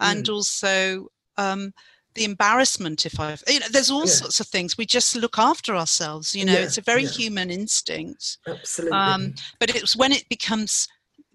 and 0.00 0.24
mm. 0.24 0.32
also 0.32 1.08
um, 1.36 1.72
the 2.16 2.24
embarrassment 2.24 3.04
if 3.04 3.20
i've 3.20 3.44
you 3.46 3.60
know 3.60 3.66
there's 3.70 3.90
all 3.90 4.06
yeah. 4.06 4.12
sorts 4.12 4.40
of 4.40 4.46
things 4.46 4.78
we 4.78 4.86
just 4.86 5.14
look 5.14 5.38
after 5.38 5.76
ourselves 5.76 6.34
you 6.34 6.46
know 6.46 6.54
yeah, 6.54 6.60
it's 6.60 6.78
a 6.78 6.80
very 6.80 7.04
human 7.04 7.50
instinct 7.50 8.38
absolutely 8.48 8.96
um, 8.96 9.34
but 9.60 9.68
it's 9.76 9.94
when 9.94 10.12
it 10.12 10.26
becomes 10.30 10.88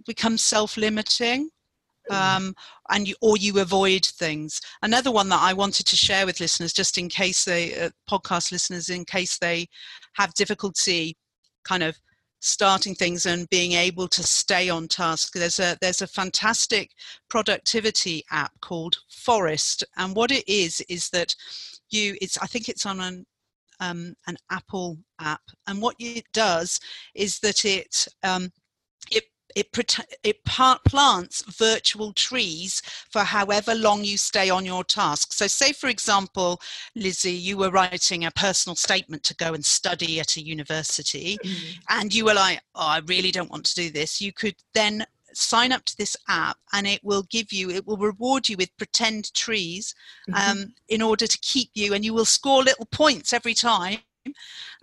becomes 0.05 0.43
self-limiting 0.43 1.49
mm. 2.09 2.15
um, 2.15 2.55
and 2.89 3.07
you, 3.07 3.15
or 3.21 3.37
you 3.37 3.59
avoid 3.59 4.05
things. 4.05 4.61
Another 4.81 5.11
one 5.11 5.29
that 5.29 5.41
I 5.41 5.53
wanted 5.53 5.85
to 5.87 5.95
share 5.95 6.25
with 6.25 6.39
listeners, 6.39 6.73
just 6.73 6.97
in 6.97 7.09
case 7.09 7.45
they 7.45 7.75
uh, 7.75 7.89
podcast 8.09 8.51
listeners, 8.51 8.89
in 8.89 9.05
case 9.05 9.37
they 9.37 9.67
have 10.13 10.33
difficulty, 10.33 11.17
kind 11.63 11.83
of 11.83 11.97
starting 12.41 12.95
things 12.95 13.27
and 13.27 13.47
being 13.49 13.73
able 13.73 14.07
to 14.07 14.23
stay 14.23 14.69
on 14.69 14.87
task. 14.87 15.33
There's 15.33 15.59
a 15.59 15.77
there's 15.79 16.01
a 16.01 16.07
fantastic 16.07 16.91
productivity 17.29 18.23
app 18.31 18.51
called 18.61 18.97
Forest, 19.09 19.83
and 19.97 20.15
what 20.15 20.31
it 20.31 20.47
is 20.47 20.81
is 20.89 21.09
that 21.11 21.35
you 21.89 22.17
it's 22.21 22.37
I 22.39 22.47
think 22.47 22.67
it's 22.67 22.85
on 22.85 22.99
an 22.99 23.25
um, 23.79 24.15
an 24.27 24.37
Apple 24.49 24.97
app, 25.19 25.41
and 25.67 25.81
what 25.81 25.95
it 25.99 26.25
does 26.33 26.79
is 27.15 27.39
that 27.39 27.63
it 27.65 28.07
um, 28.23 28.51
it 29.11 29.25
it 29.55 29.67
it 30.23 30.43
plants 30.45 31.43
virtual 31.57 32.13
trees 32.13 32.81
for 33.09 33.21
however 33.21 33.75
long 33.75 34.03
you 34.03 34.17
stay 34.17 34.49
on 34.49 34.65
your 34.65 34.83
task. 34.83 35.33
So, 35.33 35.47
say 35.47 35.73
for 35.73 35.87
example, 35.87 36.61
Lizzie, 36.95 37.31
you 37.31 37.57
were 37.57 37.71
writing 37.71 38.25
a 38.25 38.31
personal 38.31 38.75
statement 38.75 39.23
to 39.23 39.35
go 39.35 39.53
and 39.53 39.63
study 39.63 40.19
at 40.19 40.37
a 40.37 40.41
university, 40.41 41.37
mm-hmm. 41.43 41.79
and 41.89 42.13
you 42.13 42.25
were 42.25 42.33
like, 42.33 42.61
"Oh, 42.75 42.87
I 42.87 43.01
really 43.05 43.31
don't 43.31 43.51
want 43.51 43.65
to 43.65 43.75
do 43.75 43.89
this." 43.89 44.21
You 44.21 44.33
could 44.33 44.55
then 44.73 45.05
sign 45.33 45.71
up 45.71 45.85
to 45.85 45.97
this 45.97 46.17
app 46.27 46.57
and 46.73 46.85
it 46.85 47.01
will 47.03 47.23
give 47.29 47.53
you 47.53 47.69
it 47.69 47.87
will 47.87 47.95
reward 47.95 48.49
you 48.49 48.57
with 48.57 48.75
pretend 48.77 49.33
trees 49.33 49.95
mm-hmm. 50.29 50.51
um, 50.51 50.73
in 50.89 51.01
order 51.01 51.25
to 51.25 51.37
keep 51.39 51.69
you 51.73 51.93
and 51.93 52.03
you 52.03 52.13
will 52.13 52.25
score 52.25 52.61
little 52.61 52.85
points 52.87 53.31
every 53.31 53.53
time 53.53 53.99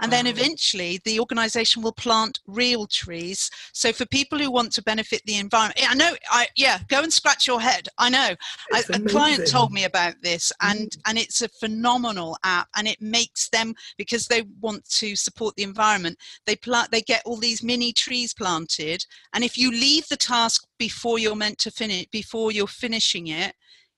and 0.01 0.13
then 0.13 0.27
eventually 0.27 1.01
the 1.05 1.19
organization 1.21 1.83
will 1.83 1.93
plant 1.93 2.41
real 2.47 2.87
trees. 2.87 3.51
So 3.73 3.93
for 3.93 4.07
people 4.07 4.39
who 4.39 4.51
want 4.51 4.73
to 4.73 4.83
benefit 4.83 5.23
the 5.25 5.37
environment 5.37 5.79
i 5.89 5.95
know 5.95 6.15
i 6.31 6.47
yeah 6.57 6.79
go 6.89 7.03
and 7.03 7.13
scratch 7.13 7.47
your 7.47 7.61
head. 7.61 7.89
I 7.99 8.11
know. 8.11 8.35
I, 8.73 8.83
a 8.93 9.01
client 9.01 9.49
told 9.49 9.73
me 9.73 9.85
about 9.85 10.15
this 10.23 10.53
and 10.61 10.91
mm. 10.91 11.01
and 11.07 11.19
it's 11.19 11.43
a 11.43 11.49
phenomenal 11.49 12.37
app 12.45 12.69
and 12.77 12.87
it 12.87 13.01
makes 13.01 13.49
them 13.51 13.75
because 13.97 14.27
they 14.27 14.43
want 14.61 14.89
to 14.91 15.17
support 15.17 15.57
the 15.57 15.63
environment 15.63 16.19
they 16.47 16.57
plant 16.57 16.91
they 16.91 17.03
get 17.03 17.23
all 17.25 17.37
these 17.37 17.63
mini 17.63 17.93
trees 17.93 18.35
planted 18.35 19.05
and 19.35 19.45
if 19.45 19.57
you 19.57 19.71
leave 19.71 20.07
the 20.09 20.17
task 20.17 20.67
before 20.79 21.19
you're 21.19 21.37
meant 21.37 21.59
to 21.59 21.71
finish 21.71 22.07
before 22.07 22.53
you're 22.53 22.67
finishing 22.67 23.29
it 23.29 23.55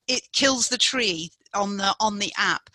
it 0.08 0.22
kills 0.32 0.68
the 0.68 0.78
tree 0.78 1.30
on 1.54 1.76
the 1.76 1.94
on 2.00 2.18
the 2.18 2.32
app 2.36 2.70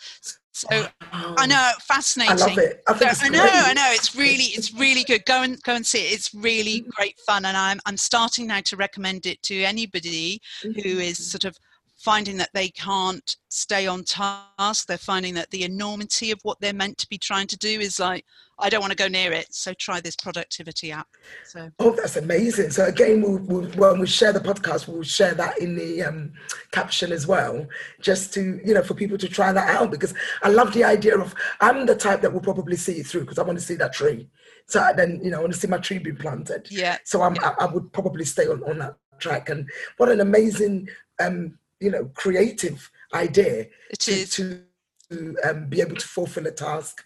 so 0.56 0.86
wow. 1.12 1.34
I 1.36 1.46
know, 1.46 1.70
fascinating. 1.82 2.32
I 2.32 2.46
love 2.46 2.56
it. 2.56 2.82
I, 2.88 3.14
I 3.22 3.28
know, 3.28 3.46
I 3.46 3.74
know. 3.74 3.88
It's 3.90 4.16
really, 4.16 4.44
it's 4.44 4.72
really 4.72 5.04
good. 5.04 5.26
Go 5.26 5.42
and 5.42 5.62
go 5.64 5.74
and 5.74 5.86
see 5.86 5.98
it. 5.98 6.12
It's 6.14 6.32
really 6.32 6.80
mm-hmm. 6.80 6.90
great 6.96 7.18
fun, 7.26 7.44
and 7.44 7.54
I'm 7.54 7.78
I'm 7.84 7.98
starting 7.98 8.46
now 8.46 8.60
to 8.64 8.76
recommend 8.76 9.26
it 9.26 9.42
to 9.42 9.64
anybody 9.64 10.40
mm-hmm. 10.64 10.80
who 10.80 10.98
is 10.98 11.18
sort 11.30 11.44
of 11.44 11.58
finding 12.06 12.36
that 12.36 12.50
they 12.54 12.68
can't 12.68 13.36
stay 13.48 13.88
on 13.88 14.04
task. 14.04 14.86
They're 14.86 14.96
finding 14.96 15.34
that 15.34 15.50
the 15.50 15.64
enormity 15.64 16.30
of 16.30 16.38
what 16.44 16.60
they're 16.60 16.72
meant 16.72 16.98
to 16.98 17.08
be 17.08 17.18
trying 17.18 17.48
to 17.48 17.56
do 17.56 17.80
is 17.80 17.98
like, 17.98 18.24
I 18.60 18.70
don't 18.70 18.80
want 18.80 18.92
to 18.92 18.96
go 18.96 19.08
near 19.08 19.32
it. 19.32 19.52
So 19.52 19.74
try 19.74 20.00
this 20.00 20.14
productivity 20.14 20.92
app. 20.92 21.08
So 21.44 21.68
oh, 21.80 21.96
that's 21.96 22.14
amazing. 22.14 22.70
So 22.70 22.84
again, 22.84 23.22
we'll, 23.22 23.38
we'll 23.38 23.68
when 23.72 23.98
we 23.98 24.06
share 24.06 24.32
the 24.32 24.38
podcast, 24.38 24.86
we'll 24.86 25.02
share 25.02 25.34
that 25.34 25.58
in 25.58 25.74
the 25.74 26.04
um, 26.04 26.32
caption 26.70 27.10
as 27.10 27.26
well, 27.26 27.66
just 28.00 28.32
to 28.34 28.60
you 28.64 28.72
know 28.74 28.84
for 28.84 28.94
people 28.94 29.18
to 29.18 29.28
try 29.28 29.52
that 29.52 29.68
out 29.74 29.90
because 29.90 30.14
I 30.44 30.50
love 30.50 30.72
the 30.74 30.84
idea 30.84 31.18
of 31.18 31.34
I'm 31.60 31.86
the 31.86 31.96
type 31.96 32.20
that 32.20 32.32
will 32.32 32.40
probably 32.40 32.76
see 32.76 33.00
it 33.00 33.06
through 33.08 33.22
because 33.22 33.40
I 33.40 33.42
want 33.42 33.58
to 33.58 33.64
see 33.64 33.74
that 33.74 33.92
tree. 33.92 34.28
So 34.68 34.78
then 34.96 35.20
you 35.24 35.32
know 35.32 35.38
I 35.38 35.40
want 35.40 35.54
to 35.54 35.58
see 35.58 35.66
my 35.66 35.78
tree 35.78 35.98
being 35.98 36.16
planted. 36.16 36.68
Yeah. 36.70 36.98
So 37.02 37.22
I'm 37.22 37.34
yeah. 37.34 37.54
I, 37.58 37.64
I 37.64 37.66
would 37.66 37.92
probably 37.92 38.24
stay 38.24 38.46
on 38.46 38.62
on 38.62 38.78
that 38.78 38.94
track 39.18 39.48
and 39.48 39.68
what 39.96 40.10
an 40.10 40.20
amazing 40.20 40.88
um 41.20 41.58
you 41.80 41.90
know 41.90 42.10
creative 42.14 42.90
idea 43.14 43.66
it 43.90 43.98
to, 44.00 44.10
is. 44.12 44.30
to 44.30 44.62
to 45.10 45.36
um, 45.44 45.68
be 45.68 45.80
able 45.80 45.96
to 45.96 46.06
fulfill 46.06 46.46
a 46.46 46.50
task 46.50 47.04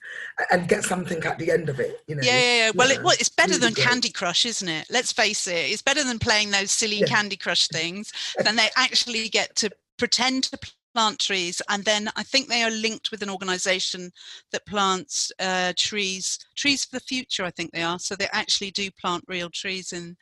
and 0.50 0.68
get 0.68 0.85
something 0.85 1.22
at 1.24 1.38
the 1.38 1.50
end 1.50 1.68
of 1.68 1.80
it. 1.80 2.00
You 2.06 2.16
know. 2.16 2.22
Yeah, 2.24 2.38
yeah, 2.38 2.56
yeah. 2.56 2.70
Well. 2.74 2.90
It, 2.90 3.02
well, 3.02 3.14
it's 3.18 3.28
better 3.28 3.50
really 3.50 3.61
than 3.61 3.74
great. 3.74 3.87
Candy 3.87 4.11
Crush, 4.11 4.46
isn't 4.46 4.68
it? 4.68 4.87
Let's 4.90 5.12
face 5.12 5.46
it. 5.46 5.70
It's 5.70 5.83
better 5.83 6.04
than 6.04 6.18
playing 6.18 6.50
those 6.50 6.70
silly 6.70 7.00
yeah. 7.00 7.06
Candy 7.06 7.37
Crush 7.37 7.68
things. 7.72 8.12
then 8.42 8.56
they 8.56 8.68
actually 8.76 9.28
get 9.28 9.54
to 9.56 9.70
pretend 9.98 10.44
to 10.44 10.59
plant 10.94 11.18
trees, 11.18 11.62
and 11.68 11.85
then 11.85 12.11
I 12.16 12.22
think 12.22 12.48
they 12.48 12.62
are 12.62 12.70
linked 12.70 13.11
with 13.11 13.22
an 13.22 13.30
organisation 13.30 14.12
that 14.50 14.66
plants 14.66 15.30
uh, 15.38 15.72
trees, 15.76 16.38
trees 16.56 16.85
for 16.85 16.96
the 16.96 17.04
future. 17.04 17.44
I 17.44 17.50
think 17.50 17.72
they 17.72 17.83
are. 17.83 17.98
So 17.98 18.16
they 18.16 18.28
actually 18.33 18.70
do 18.70 18.90
plant 18.90 19.24
real 19.28 19.50
trees 19.50 19.92
in 19.92 20.16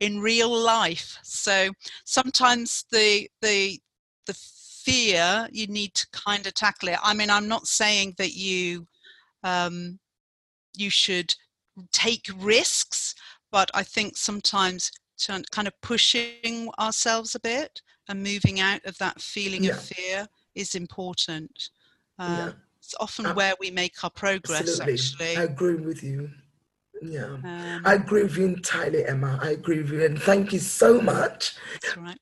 in 0.00 0.20
real 0.20 0.50
life. 0.50 1.18
So 1.22 1.70
sometimes 2.04 2.84
the 2.90 3.28
the 3.40 3.80
the 4.26 4.34
fear 4.34 5.48
you 5.50 5.66
need 5.66 5.94
to 5.94 6.06
kind 6.12 6.46
of 6.46 6.54
tackle 6.54 6.90
it. 6.90 6.98
I 7.02 7.14
mean, 7.14 7.30
I'm 7.30 7.48
not 7.48 7.66
saying 7.66 8.14
that 8.18 8.34
you 8.34 8.86
um, 9.42 9.98
you 10.76 10.90
should 10.90 11.34
take 11.92 12.28
risks, 12.38 13.14
but 13.50 13.70
I 13.74 13.82
think 13.82 14.16
sometimes 14.16 14.90
kind 15.50 15.68
of 15.68 15.80
pushing 15.80 16.70
ourselves 16.78 17.34
a 17.34 17.40
bit 17.40 17.80
and 18.08 18.22
moving 18.22 18.60
out 18.60 18.84
of 18.84 18.98
that 18.98 19.20
feeling 19.20 19.64
yeah. 19.64 19.72
of 19.72 19.82
fear 19.82 20.26
is 20.54 20.74
important. 20.74 21.70
Uh, 22.18 22.48
yeah. 22.48 22.52
It's 22.78 22.94
often 23.00 23.26
um, 23.26 23.36
where 23.36 23.54
we 23.58 23.70
make 23.70 24.02
our 24.04 24.10
progress. 24.10 24.80
Absolutely. 24.80 24.92
Actually, 24.94 25.36
I 25.36 25.42
agree 25.44 25.76
with 25.76 26.02
you. 26.02 26.30
Yeah, 27.02 27.24
um, 27.24 27.82
I 27.84 27.94
agree 27.94 28.22
with 28.22 28.36
you 28.36 28.46
entirely, 28.46 29.04
Emma. 29.04 29.38
I 29.42 29.50
agree 29.50 29.78
with 29.78 29.90
you, 29.90 30.04
and 30.04 30.20
thank 30.20 30.52
you 30.52 30.58
so 30.58 31.00
much 31.00 31.56
right. 31.96 32.18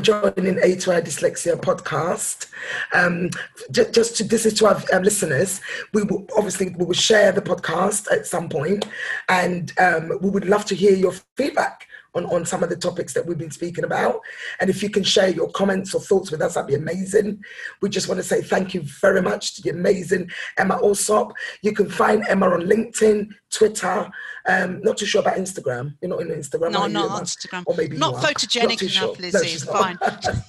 Joining 0.00 0.56
A2I 0.56 1.02
Dyslexia 1.02 1.56
podcast. 1.56 2.48
Um, 2.92 3.30
j- 3.70 3.90
just 3.92 4.16
to 4.16 4.24
this 4.24 4.44
is 4.44 4.54
to 4.54 4.66
our 4.66 4.82
um, 4.92 5.02
listeners, 5.04 5.60
we 5.92 6.02
will 6.02 6.26
obviously 6.36 6.70
we 6.70 6.84
will 6.84 6.94
share 6.94 7.30
the 7.30 7.40
podcast 7.40 8.10
at 8.10 8.26
some 8.26 8.48
point, 8.48 8.86
and 9.28 9.72
um, 9.78 10.18
we 10.20 10.30
would 10.30 10.46
love 10.46 10.64
to 10.66 10.74
hear 10.74 10.94
your 10.94 11.12
feedback 11.36 11.86
on, 12.14 12.26
on 12.26 12.44
some 12.44 12.62
of 12.62 12.68
the 12.68 12.76
topics 12.76 13.12
that 13.14 13.26
we've 13.26 13.38
been 13.38 13.50
speaking 13.50 13.84
about. 13.84 14.20
And 14.60 14.70
if 14.70 14.82
you 14.82 14.90
can 14.90 15.02
share 15.02 15.28
your 15.28 15.50
comments 15.50 15.94
or 15.94 16.00
thoughts 16.00 16.30
with 16.30 16.40
us, 16.42 16.54
that'd 16.54 16.68
be 16.68 16.74
amazing. 16.74 17.42
We 17.82 17.88
just 17.88 18.08
want 18.08 18.18
to 18.18 18.24
say 18.24 18.42
thank 18.42 18.74
you 18.74 18.82
very 19.00 19.22
much 19.22 19.56
to 19.56 19.62
the 19.62 19.70
amazing 19.70 20.30
Emma 20.58 20.76
Allsop. 20.76 21.32
You 21.62 21.72
can 21.72 21.88
find 21.88 22.24
Emma 22.28 22.48
on 22.50 22.62
LinkedIn, 22.62 23.30
Twitter. 23.50 24.10
Um, 24.46 24.80
not 24.82 24.96
too 24.96 25.06
sure 25.06 25.20
about 25.20 25.36
Instagram. 25.36 25.96
You're 26.00 26.10
not 26.10 26.20
in 26.20 26.28
Instagram. 26.28 26.72
No, 26.72 26.86
not 26.86 27.10
on 27.10 27.22
Instagram. 27.22 27.64
Or 27.66 27.74
maybe 27.76 27.96
not 27.96 28.16
photogenic 28.16 28.62
not 28.62 28.82
enough, 28.82 28.92
sure. 28.92 29.14
Lizzie. 29.18 29.32
No, 29.32 29.42
it's 29.42 29.64
fine. 29.64 29.98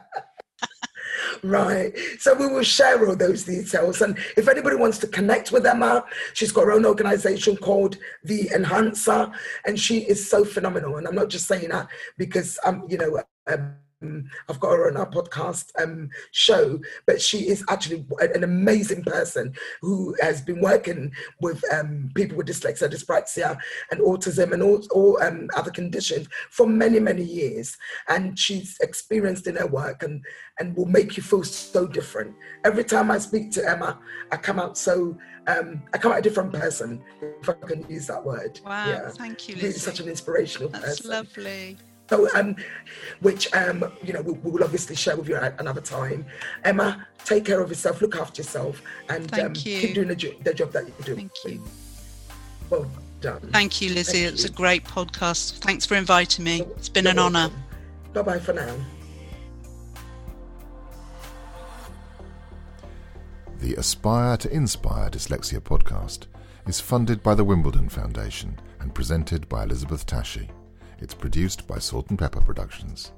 Right. 1.42 1.96
So 2.18 2.34
we 2.34 2.46
will 2.46 2.62
share 2.62 3.06
all 3.06 3.16
those 3.16 3.44
details. 3.44 4.02
And 4.02 4.18
if 4.36 4.48
anybody 4.48 4.76
wants 4.76 4.98
to 4.98 5.06
connect 5.06 5.52
with 5.52 5.66
Emma, 5.66 6.04
she's 6.34 6.52
got 6.52 6.64
her 6.64 6.72
own 6.72 6.86
organization 6.86 7.56
called 7.56 7.96
The 8.24 8.50
Enhancer, 8.54 9.30
and 9.66 9.78
she 9.78 10.00
is 10.00 10.28
so 10.28 10.44
phenomenal. 10.44 10.96
And 10.96 11.06
I'm 11.06 11.14
not 11.14 11.28
just 11.28 11.46
saying 11.46 11.68
that 11.70 11.88
because 12.18 12.58
I'm, 12.64 12.84
you 12.88 12.98
know, 12.98 13.22
um, 13.46 13.74
I've 14.48 14.60
got 14.60 14.70
her 14.70 14.88
on 14.88 14.96
our 14.96 15.08
podcast 15.08 15.70
um, 15.80 16.08
show, 16.30 16.80
but 17.06 17.20
she 17.20 17.48
is 17.48 17.64
actually 17.68 18.06
an 18.20 18.44
amazing 18.44 19.04
person 19.04 19.54
who 19.82 20.16
has 20.20 20.40
been 20.40 20.60
working 20.60 21.12
with 21.40 21.62
um, 21.72 22.10
people 22.14 22.36
with 22.36 22.46
dyslexia, 22.46 22.90
dyspraxia, 22.90 23.58
and 23.90 24.00
autism 24.00 24.52
and 24.52 24.62
all, 24.62 24.82
all 24.90 25.22
um, 25.22 25.48
other 25.54 25.70
conditions 25.70 26.28
for 26.50 26.66
many, 26.66 26.98
many 26.98 27.22
years. 27.22 27.76
And 28.08 28.38
she's 28.38 28.78
experienced 28.80 29.46
in 29.46 29.56
her 29.56 29.66
work 29.66 30.02
and, 30.02 30.24
and 30.58 30.74
will 30.76 30.86
make 30.86 31.16
you 31.16 31.22
feel 31.22 31.44
so 31.44 31.86
different. 31.86 32.34
Every 32.64 32.84
time 32.84 33.10
I 33.10 33.18
speak 33.18 33.50
to 33.52 33.68
Emma, 33.68 33.98
I 34.32 34.36
come 34.36 34.58
out 34.58 34.78
so, 34.78 35.16
um, 35.46 35.82
I 35.92 35.98
come 35.98 36.12
out 36.12 36.18
a 36.18 36.22
different 36.22 36.52
person, 36.52 37.02
if 37.20 37.48
I 37.48 37.52
can 37.52 37.84
use 37.90 38.06
that 38.06 38.24
word. 38.24 38.60
Wow, 38.64 38.88
yeah. 38.88 39.10
thank 39.10 39.48
you, 39.48 39.56
Lizzie. 39.56 39.66
Really 39.66 39.78
such 39.78 40.00
an 40.00 40.08
inspirational 40.08 40.70
That's 40.70 40.84
person. 40.84 41.10
That's 41.10 41.36
lovely. 41.36 41.78
So, 42.10 42.28
um, 42.34 42.56
which 43.20 43.54
um, 43.54 43.84
you 44.02 44.12
know 44.12 44.20
we, 44.20 44.32
we, 44.32 44.50
will 44.50 44.64
obviously 44.64 44.96
share 44.96 45.16
with 45.16 45.28
you 45.28 45.36
at 45.36 45.60
another 45.60 45.80
time. 45.80 46.26
Emma, 46.64 47.06
take 47.24 47.44
care 47.44 47.60
of 47.60 47.68
yourself, 47.68 48.02
look 48.02 48.16
after 48.16 48.42
yourself, 48.42 48.82
and 49.08 49.32
um, 49.38 49.52
keep 49.52 49.94
doing 49.94 50.08
the, 50.08 50.16
jo- 50.16 50.34
the, 50.42 50.52
job 50.52 50.72
that 50.72 50.88
you're 50.88 51.14
doing. 51.14 51.30
Thank 51.44 51.54
you. 51.54 51.64
Well 52.68 52.90
done. 53.20 53.48
Thank 53.52 53.80
you, 53.80 53.94
Lizzie. 53.94 54.22
Thank 54.22 54.26
it 54.26 54.32
was 54.32 54.44
you. 54.44 54.50
a 54.50 54.52
great 54.52 54.82
podcast. 54.82 55.58
Thanks 55.58 55.86
for 55.86 55.94
inviting 55.94 56.44
me. 56.44 56.62
It's 56.76 56.88
been 56.88 57.04
you're 57.04 57.12
an 57.12 57.20
honour. 57.20 57.50
Bye 58.12 58.22
bye 58.22 58.40
for 58.40 58.54
now. 58.54 58.74
The 63.60 63.76
Aspire 63.76 64.36
to 64.38 64.52
Inspire 64.52 65.10
Dyslexia 65.10 65.60
podcast 65.60 66.26
is 66.66 66.80
funded 66.80 67.22
by 67.22 67.36
the 67.36 67.44
Wimbledon 67.44 67.88
Foundation 67.88 68.58
and 68.80 68.92
presented 68.92 69.48
by 69.48 69.62
Elizabeth 69.62 70.06
Takyi. 70.06 70.48
It's 71.00 71.14
produced 71.14 71.66
by 71.66 71.78
Salt 71.78 72.10
and 72.10 72.18
Pepper 72.18 72.42
Productions. 72.42 73.12